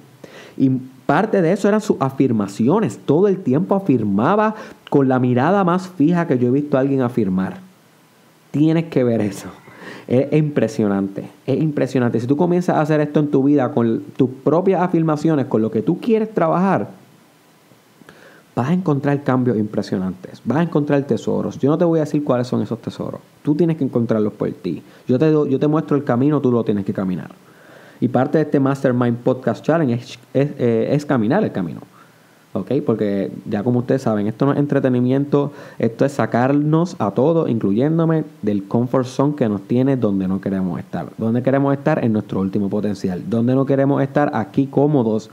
Y 0.56 0.70
parte 1.06 1.42
de 1.42 1.52
eso 1.52 1.68
eran 1.68 1.80
sus 1.80 1.96
afirmaciones. 2.00 2.98
Todo 2.98 3.28
el 3.28 3.38
tiempo 3.38 3.74
afirmaba 3.74 4.54
con 4.88 5.08
la 5.08 5.18
mirada 5.18 5.64
más 5.64 5.88
fija 5.88 6.26
que 6.26 6.38
yo 6.38 6.48
he 6.48 6.50
visto 6.50 6.76
a 6.76 6.80
alguien 6.80 7.02
afirmar. 7.02 7.69
Tienes 8.50 8.86
que 8.86 9.04
ver 9.04 9.20
eso. 9.20 9.48
Es 10.06 10.32
impresionante, 10.32 11.28
es 11.46 11.60
impresionante. 11.60 12.18
Si 12.18 12.26
tú 12.26 12.36
comienzas 12.36 12.76
a 12.76 12.80
hacer 12.80 13.00
esto 13.00 13.20
en 13.20 13.30
tu 13.30 13.44
vida 13.44 13.70
con 13.70 14.02
tus 14.16 14.28
propias 14.28 14.82
afirmaciones, 14.82 15.46
con 15.46 15.62
lo 15.62 15.70
que 15.70 15.82
tú 15.82 16.00
quieres 16.00 16.34
trabajar, 16.34 16.88
vas 18.56 18.70
a 18.70 18.72
encontrar 18.72 19.22
cambios 19.22 19.56
impresionantes, 19.56 20.42
vas 20.44 20.58
a 20.58 20.62
encontrar 20.62 21.02
tesoros. 21.04 21.58
Yo 21.60 21.70
no 21.70 21.78
te 21.78 21.84
voy 21.84 22.00
a 22.00 22.02
decir 22.02 22.24
cuáles 22.24 22.48
son 22.48 22.60
esos 22.60 22.82
tesoros, 22.82 23.20
tú 23.44 23.54
tienes 23.54 23.76
que 23.76 23.84
encontrarlos 23.84 24.32
por 24.32 24.50
ti. 24.50 24.82
Yo 25.06 25.16
te, 25.16 25.30
yo 25.30 25.58
te 25.58 25.68
muestro 25.68 25.96
el 25.96 26.02
camino, 26.02 26.40
tú 26.40 26.50
lo 26.50 26.64
tienes 26.64 26.84
que 26.84 26.92
caminar. 26.92 27.30
Y 28.00 28.08
parte 28.08 28.38
de 28.38 28.44
este 28.44 28.58
Mastermind 28.58 29.18
Podcast 29.18 29.64
Challenge 29.64 29.94
es, 29.94 30.18
es 30.34 30.50
eh, 30.58 31.06
caminar 31.06 31.44
el 31.44 31.52
camino. 31.52 31.82
¿Ok? 32.52 32.72
Porque 32.84 33.30
ya 33.48 33.62
como 33.62 33.80
ustedes 33.80 34.02
saben, 34.02 34.26
esto 34.26 34.46
no 34.46 34.52
es 34.52 34.58
entretenimiento, 34.58 35.52
esto 35.78 36.04
es 36.04 36.12
sacarnos 36.12 36.96
a 36.98 37.12
todos, 37.12 37.48
incluyéndome, 37.48 38.24
del 38.42 38.64
comfort 38.64 39.06
zone 39.06 39.34
que 39.36 39.48
nos 39.48 39.62
tiene 39.62 39.96
donde 39.96 40.28
no 40.28 40.40
queremos 40.40 40.78
estar. 40.78 41.08
Donde 41.18 41.42
queremos 41.42 41.76
estar 41.76 42.04
en 42.04 42.12
nuestro 42.12 42.40
último 42.40 42.68
potencial. 42.68 43.22
Donde 43.28 43.54
no 43.54 43.66
queremos 43.66 44.02
estar 44.02 44.30
aquí 44.34 44.66
cómodos, 44.66 45.30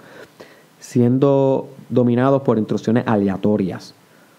siendo 0.79 1.67
dominados 1.89 2.41
por 2.43 2.57
instrucciones 2.57 3.03
aleatorias. 3.07 3.93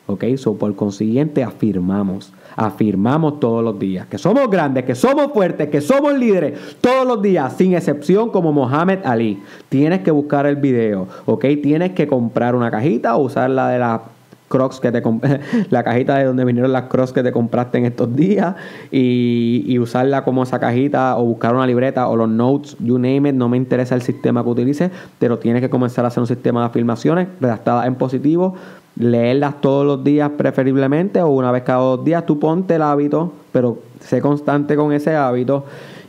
¿Ok? 0.07 0.25
So, 0.37 0.57
por 0.57 0.75
consiguiente, 0.75 1.43
afirmamos 1.43 2.33
afirmamos 2.59 3.38
todos 3.38 3.62
los 3.62 3.79
días 3.79 4.07
que 4.07 4.18
somos 4.18 4.51
grandes, 4.51 4.85
que 4.85 4.97
somos 4.97 5.33
fuertes, 5.33 5.68
que 5.68 5.81
somos 5.81 6.12
líderes 6.18 6.59
todos 6.81 7.07
los 7.07 7.23
días, 7.23 7.53
sin 7.57 7.75
excepción 7.75 8.31
como 8.31 8.53
Mohamed 8.53 8.99
Ali. 9.05 9.40
Tienes 9.68 10.01
que 10.01 10.11
buscar 10.11 10.44
el 10.44 10.57
video, 10.57 11.07
¿ok? 11.25 11.44
Tienes 11.62 11.92
que 11.92 12.09
comprar 12.09 12.57
una 12.57 12.71
cajita 12.71 13.14
o 13.14 13.23
usar 13.23 13.51
la 13.51 13.68
de 13.68 13.79
las 13.79 14.01
crocs 14.49 14.81
que 14.81 14.90
te 14.90 15.03
la 15.71 15.85
cajita 15.85 16.16
de 16.16 16.25
donde 16.25 16.44
vinieron 16.44 16.73
las 16.73 16.85
crocs 16.85 17.12
que 17.12 17.23
te 17.23 17.31
compraste 17.31 17.79
en 17.79 17.85
estos 17.85 18.16
días 18.16 18.57
y, 18.90 19.62
y, 19.66 19.79
usarla 19.79 20.25
como 20.25 20.42
esa 20.42 20.59
cajita 20.59 21.16
o 21.16 21.25
buscar 21.27 21.55
una 21.55 21.66
libreta 21.66 22.09
o 22.09 22.16
los 22.16 22.29
notes, 22.29 22.77
you 22.81 22.99
name 22.99 23.29
it, 23.29 23.35
no 23.35 23.49
me 23.49 23.57
interesa 23.57 23.94
el 23.94 24.03
sistema 24.03 24.42
que 24.42 24.49
utilices, 24.49 24.90
pero 25.21 25.38
tienes 25.38 25.62
que 25.62 25.71
comenzar 25.71 26.05
a 26.05 26.09
hacer 26.09 26.23
un 26.23 26.27
sistema 26.27 26.61
de 26.61 26.66
afirmaciones 26.66 27.29
redactadas 27.40 27.87
en 27.87 27.94
positivo 27.94 28.55
leerlas 28.99 29.61
todos 29.61 29.87
los 29.87 30.03
días 30.05 30.31
preferiblemente 30.37 31.23
o 31.23 31.29
una 31.29 31.53
vez 31.53 31.63
cada 31.63 31.81
dos 31.81 32.05
días. 32.05 32.27
Tú 32.27 32.39
ponte 32.39 32.75
el 32.75 32.83
hábito, 32.83 33.33
pero 33.53 33.79
sé 34.01 34.21
constante 34.21 34.77
con 34.77 34.93
ese 34.93 35.15
hábito. 35.15 35.65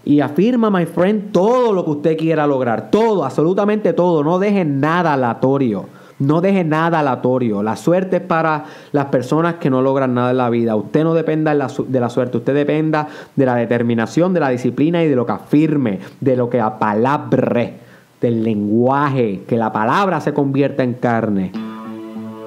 Y 0.05 0.21
afirma, 0.21 0.69
my 0.71 0.85
friend, 0.85 1.31
todo 1.31 1.71
lo 1.71 1.85
que 1.85 1.91
usted 1.91 2.17
quiera 2.17 2.47
lograr. 2.47 2.89
Todo, 2.89 3.23
absolutamente 3.23 3.93
todo. 3.93 4.23
No 4.23 4.39
deje 4.39 4.65
nada 4.65 5.13
aleatorio. 5.13 5.85
No 6.17 6.41
deje 6.41 6.63
nada 6.63 6.99
aleatorio. 6.99 7.61
La 7.61 7.75
suerte 7.75 8.17
es 8.17 8.21
para 8.23 8.65
las 8.91 9.05
personas 9.05 9.55
que 9.55 9.69
no 9.69 9.81
logran 9.81 10.13
nada 10.13 10.31
en 10.31 10.37
la 10.37 10.49
vida. 10.49 10.75
Usted 10.75 11.03
no 11.03 11.13
dependa 11.13 11.51
de 11.51 11.99
la 11.99 12.09
suerte. 12.09 12.37
Usted 12.37 12.55
dependa 12.55 13.07
de 13.35 13.45
la 13.45 13.55
determinación, 13.55 14.33
de 14.33 14.39
la 14.39 14.49
disciplina 14.49 15.03
y 15.03 15.07
de 15.07 15.15
lo 15.15 15.25
que 15.25 15.33
afirme, 15.33 15.99
de 16.19 16.35
lo 16.35 16.49
que 16.49 16.59
apalabre, 16.59 17.75
del 18.19 18.43
lenguaje, 18.43 19.43
que 19.47 19.57
la 19.57 19.71
palabra 19.71 20.19
se 20.19 20.33
convierta 20.33 20.83
en 20.83 20.93
carne 20.95 21.68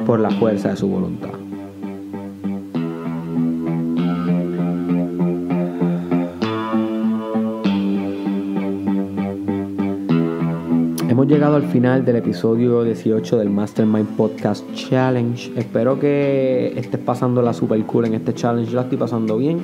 por 0.07 0.21
la 0.21 0.31
fuerza 0.31 0.71
de 0.71 0.77
su 0.77 0.89
voluntad. 0.89 1.31
Hemos 11.09 11.27
llegado 11.27 11.57
al 11.57 11.65
final 11.65 12.05
del 12.05 12.17
episodio 12.17 12.83
18 12.83 13.39
del 13.39 13.51
Mastermind 13.51 14.17
Podcast 14.17 14.65
Challenge. 14.73 15.53
Espero 15.57 16.01
que 16.01 16.73
estés 16.77 17.01
pasando 17.01 17.43
la 17.43 17.53
super 17.53 17.81
cool 17.85 18.07
en 18.07 18.15
este 18.15 18.35
challenge. 18.35 18.75
La 18.75 18.83
estoy 18.83 18.99
pasando 18.99 19.37
bien 19.37 19.61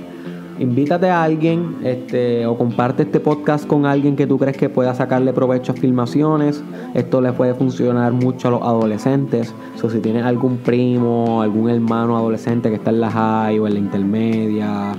invítate 0.59 1.09
a 1.09 1.23
alguien 1.23 1.77
este, 1.85 2.47
o 2.47 2.57
comparte 2.57 3.05
este 3.05 3.21
podcast 3.21 3.67
con 3.67 3.87
alguien 3.87 4.17
que 4.17 4.27
tú 4.27 4.39
crees 4.39 4.57
que 4.57 4.69
pueda 4.69 4.95
sacarle 4.95 5.33
provecho 5.33 5.73
a 5.73 5.75
filmaciones. 5.75 6.63
Esto 6.95 7.21
le 7.21 7.33
puede 7.33 7.55
funcionar 7.55 8.13
mucho 8.13 8.49
a 8.49 8.51
los 8.51 8.63
adolescentes. 8.63 9.55
O 9.83 9.91
si 9.91 10.01
tienes 10.01 10.25
algún 10.25 10.59
primo, 10.59 11.43
algún 11.43 11.71
hermano 11.71 12.17
adolescente 12.17 12.69
que 12.69 12.77
está 12.77 12.91
en 12.91 13.01
la 13.01 13.11
high 13.11 13.59
o 13.59 13.67
en 13.67 13.75
la 13.75 13.81
intermedia 13.81 14.93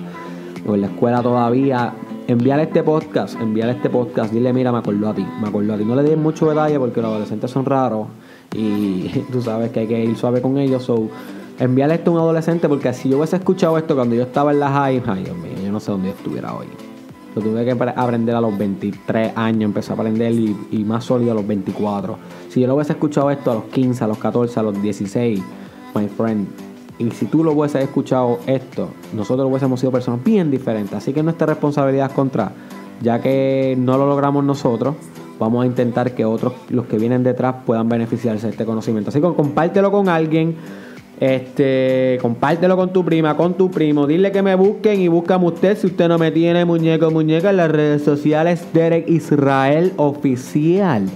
o 0.68 0.76
en 0.76 0.82
la 0.82 0.88
escuela 0.88 1.22
todavía, 1.22 1.94
envíale 2.28 2.64
este 2.64 2.84
podcast, 2.84 3.40
envíale 3.42 3.74
este 3.74 3.90
podcast, 3.90 4.32
dile, 4.32 4.54
mira, 4.54 4.72
me 4.72 4.78
acordó 4.78 5.10
a 5.10 5.14
ti, 5.14 5.26
me 5.42 5.48
acordó 5.48 5.74
a 5.74 5.78
ti. 5.78 5.86
No 5.86 5.96
le 5.96 6.04
des 6.04 6.18
mucho 6.18 6.48
detalle 6.48 6.80
porque 6.80 7.02
los 7.02 7.10
adolescentes 7.10 7.52
son 7.52 7.66
raros 7.66 8.08
y 8.56 9.08
tú 9.32 9.42
sabes 9.42 9.72
que 9.72 9.82
hay 9.82 9.88
que 9.88 10.04
ir 10.04 10.16
suave 10.16 10.42
con 10.42 10.58
ellos. 10.58 10.84
So, 10.84 11.10
enviarle 11.60 11.96
esto 11.96 12.12
a 12.12 12.14
un 12.14 12.20
adolescente 12.20 12.70
porque 12.70 12.94
si 12.94 13.10
yo 13.10 13.18
hubiese 13.18 13.36
escuchado 13.36 13.78
esto 13.78 13.96
cuando 13.96 14.16
yo 14.16 14.24
estaba 14.24 14.52
en 14.52 14.60
la 14.60 14.70
high, 14.70 15.04
ay 15.08 15.24
Dios 15.24 15.38
mío, 15.38 15.49
no 15.72 15.80
sé 15.80 15.92
dónde 15.92 16.10
estuviera 16.10 16.54
hoy. 16.54 16.68
Lo 17.36 17.42
tuve 17.42 17.64
que 17.64 17.72
aprender 17.72 18.36
a 18.36 18.42
los 18.42 18.58
23 18.58 19.34
años, 19.36 19.64
empecé 19.64 19.92
a 19.92 19.96
aprender 19.96 20.32
y, 20.32 20.84
más 20.84 21.06
sólido 21.06 21.32
a 21.32 21.36
los 21.36 21.46
24. 21.46 22.18
Si 22.50 22.60
yo 22.60 22.68
lo 22.68 22.76
hubiese 22.76 22.94
escuchado 22.94 23.30
esto 23.30 23.52
a 23.52 23.56
los 23.56 23.64
15, 23.66 24.04
a 24.04 24.08
los 24.08 24.18
14, 24.18 24.60
a 24.60 24.64
los 24.64 24.82
16, 24.82 25.42
my 25.94 26.08
friend, 26.08 26.48
y 26.98 27.12
si 27.12 27.28
tú 27.28 27.44
lo 27.44 27.54
hubieses 27.54 27.84
escuchado 27.84 28.40
esto, 28.48 28.90
nosotros 29.14 29.48
hubiésemos 29.50 29.80
sido 29.80 29.92
personas 29.92 30.24
bien 30.24 30.52
diferentes. 30.52 30.94
Así 30.94 31.14
que 31.14 31.24
nuestra 31.24 31.48
responsabilidad 31.48 32.08
es 32.08 32.14
contra, 32.14 32.52
ya 33.02 33.22
que 33.22 33.76
no 33.78 33.98
lo 33.98 34.08
logramos 34.08 34.44
nosotros, 34.44 34.96
vamos 35.40 35.64
a 35.64 35.66
intentar 35.66 36.14
que 36.14 36.26
otros, 36.26 36.54
los 36.70 36.88
que 36.88 36.98
vienen 36.98 37.24
detrás, 37.24 37.56
puedan 37.66 37.88
beneficiarse 37.88 38.48
de 38.48 38.52
este 38.52 38.66
conocimiento. 38.66 39.10
Así 39.12 39.22
que 39.22 39.34
compártelo 39.34 39.92
con 39.92 40.10
alguien 40.10 40.56
este, 41.20 42.18
compártelo 42.22 42.78
con 42.78 42.94
tu 42.94 43.04
prima, 43.04 43.36
con 43.36 43.56
tu 43.56 43.70
primo. 43.70 44.08
Dile 44.08 44.32
que 44.32 44.42
me 44.42 44.56
busquen 44.56 45.02
y 45.02 45.10
búscame 45.10 45.48
usted 45.48 45.78
si 45.78 45.88
usted 45.88 46.08
no 46.08 46.18
me 46.18 46.32
tiene 46.32 46.64
muñeco 46.64 47.12
muñeca 47.12 47.50
en 47.50 47.58
las 47.58 47.72
redes 47.72 48.04
sociales 48.04 48.66
Derek 48.74 49.08
Israel 49.10 49.92
Oficial. 49.98 51.08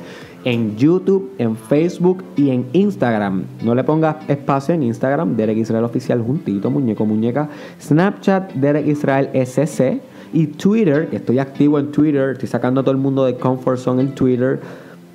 En 0.44 0.76
YouTube, 0.76 1.32
en 1.38 1.56
Facebook 1.56 2.22
y 2.36 2.50
en 2.50 2.68
Instagram. 2.74 3.46
No 3.64 3.74
le 3.76 3.86
pongas 3.86 4.18
espacio 4.28 4.76
en 4.76 4.84
Instagram, 4.84 5.38
Derek 5.38 5.58
Israel 5.58 5.86
Oficial 5.86 6.22
juntito, 6.22 6.70
muñeco 6.70 7.06
muñeca. 7.06 7.48
Snapchat, 7.80 8.52
Derek 8.56 8.86
Israel 8.88 9.30
SC. 9.34 10.02
Y 10.34 10.48
Twitter, 10.48 11.08
que 11.08 11.18
estoy 11.18 11.40
activo 11.40 11.80
en 11.80 11.92
Twitter, 11.92 12.32
estoy 12.32 12.50
sacando 12.50 12.82
a 12.82 12.84
todo 12.84 12.92
el 12.92 12.98
mundo 12.98 13.24
de 13.24 13.36
Comfort 13.36 13.78
Zone 13.78 14.02
en 14.02 14.16
Twitter. 14.16 14.60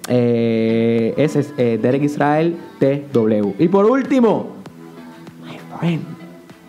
Eh, 0.08 1.12
ese 1.18 1.40
es 1.40 1.52
eh, 1.58 1.78
Derek 1.82 2.04
Israel 2.04 2.56
TW. 2.78 3.52
Y 3.58 3.68
por 3.68 3.84
último, 3.84 4.57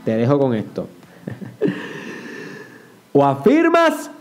te 0.05 0.15
dejo 0.15 0.39
con 0.39 0.53
esto. 0.55 0.87
O 3.11 3.25
afirmas 3.25 4.11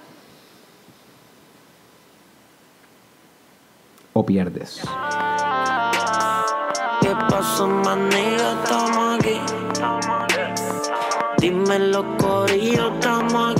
o 4.14 4.24
pierdes. 4.24 4.80
¿Qué 7.02 7.14
pasó, 7.28 7.68
manilla? 7.68 8.62
Estamos 8.62 9.18
aquí. 9.18 9.40
Dime 11.38 11.78
los 11.78 12.04
corillos, 12.16 12.92
estamos 12.94 13.52
aquí. 13.52 13.57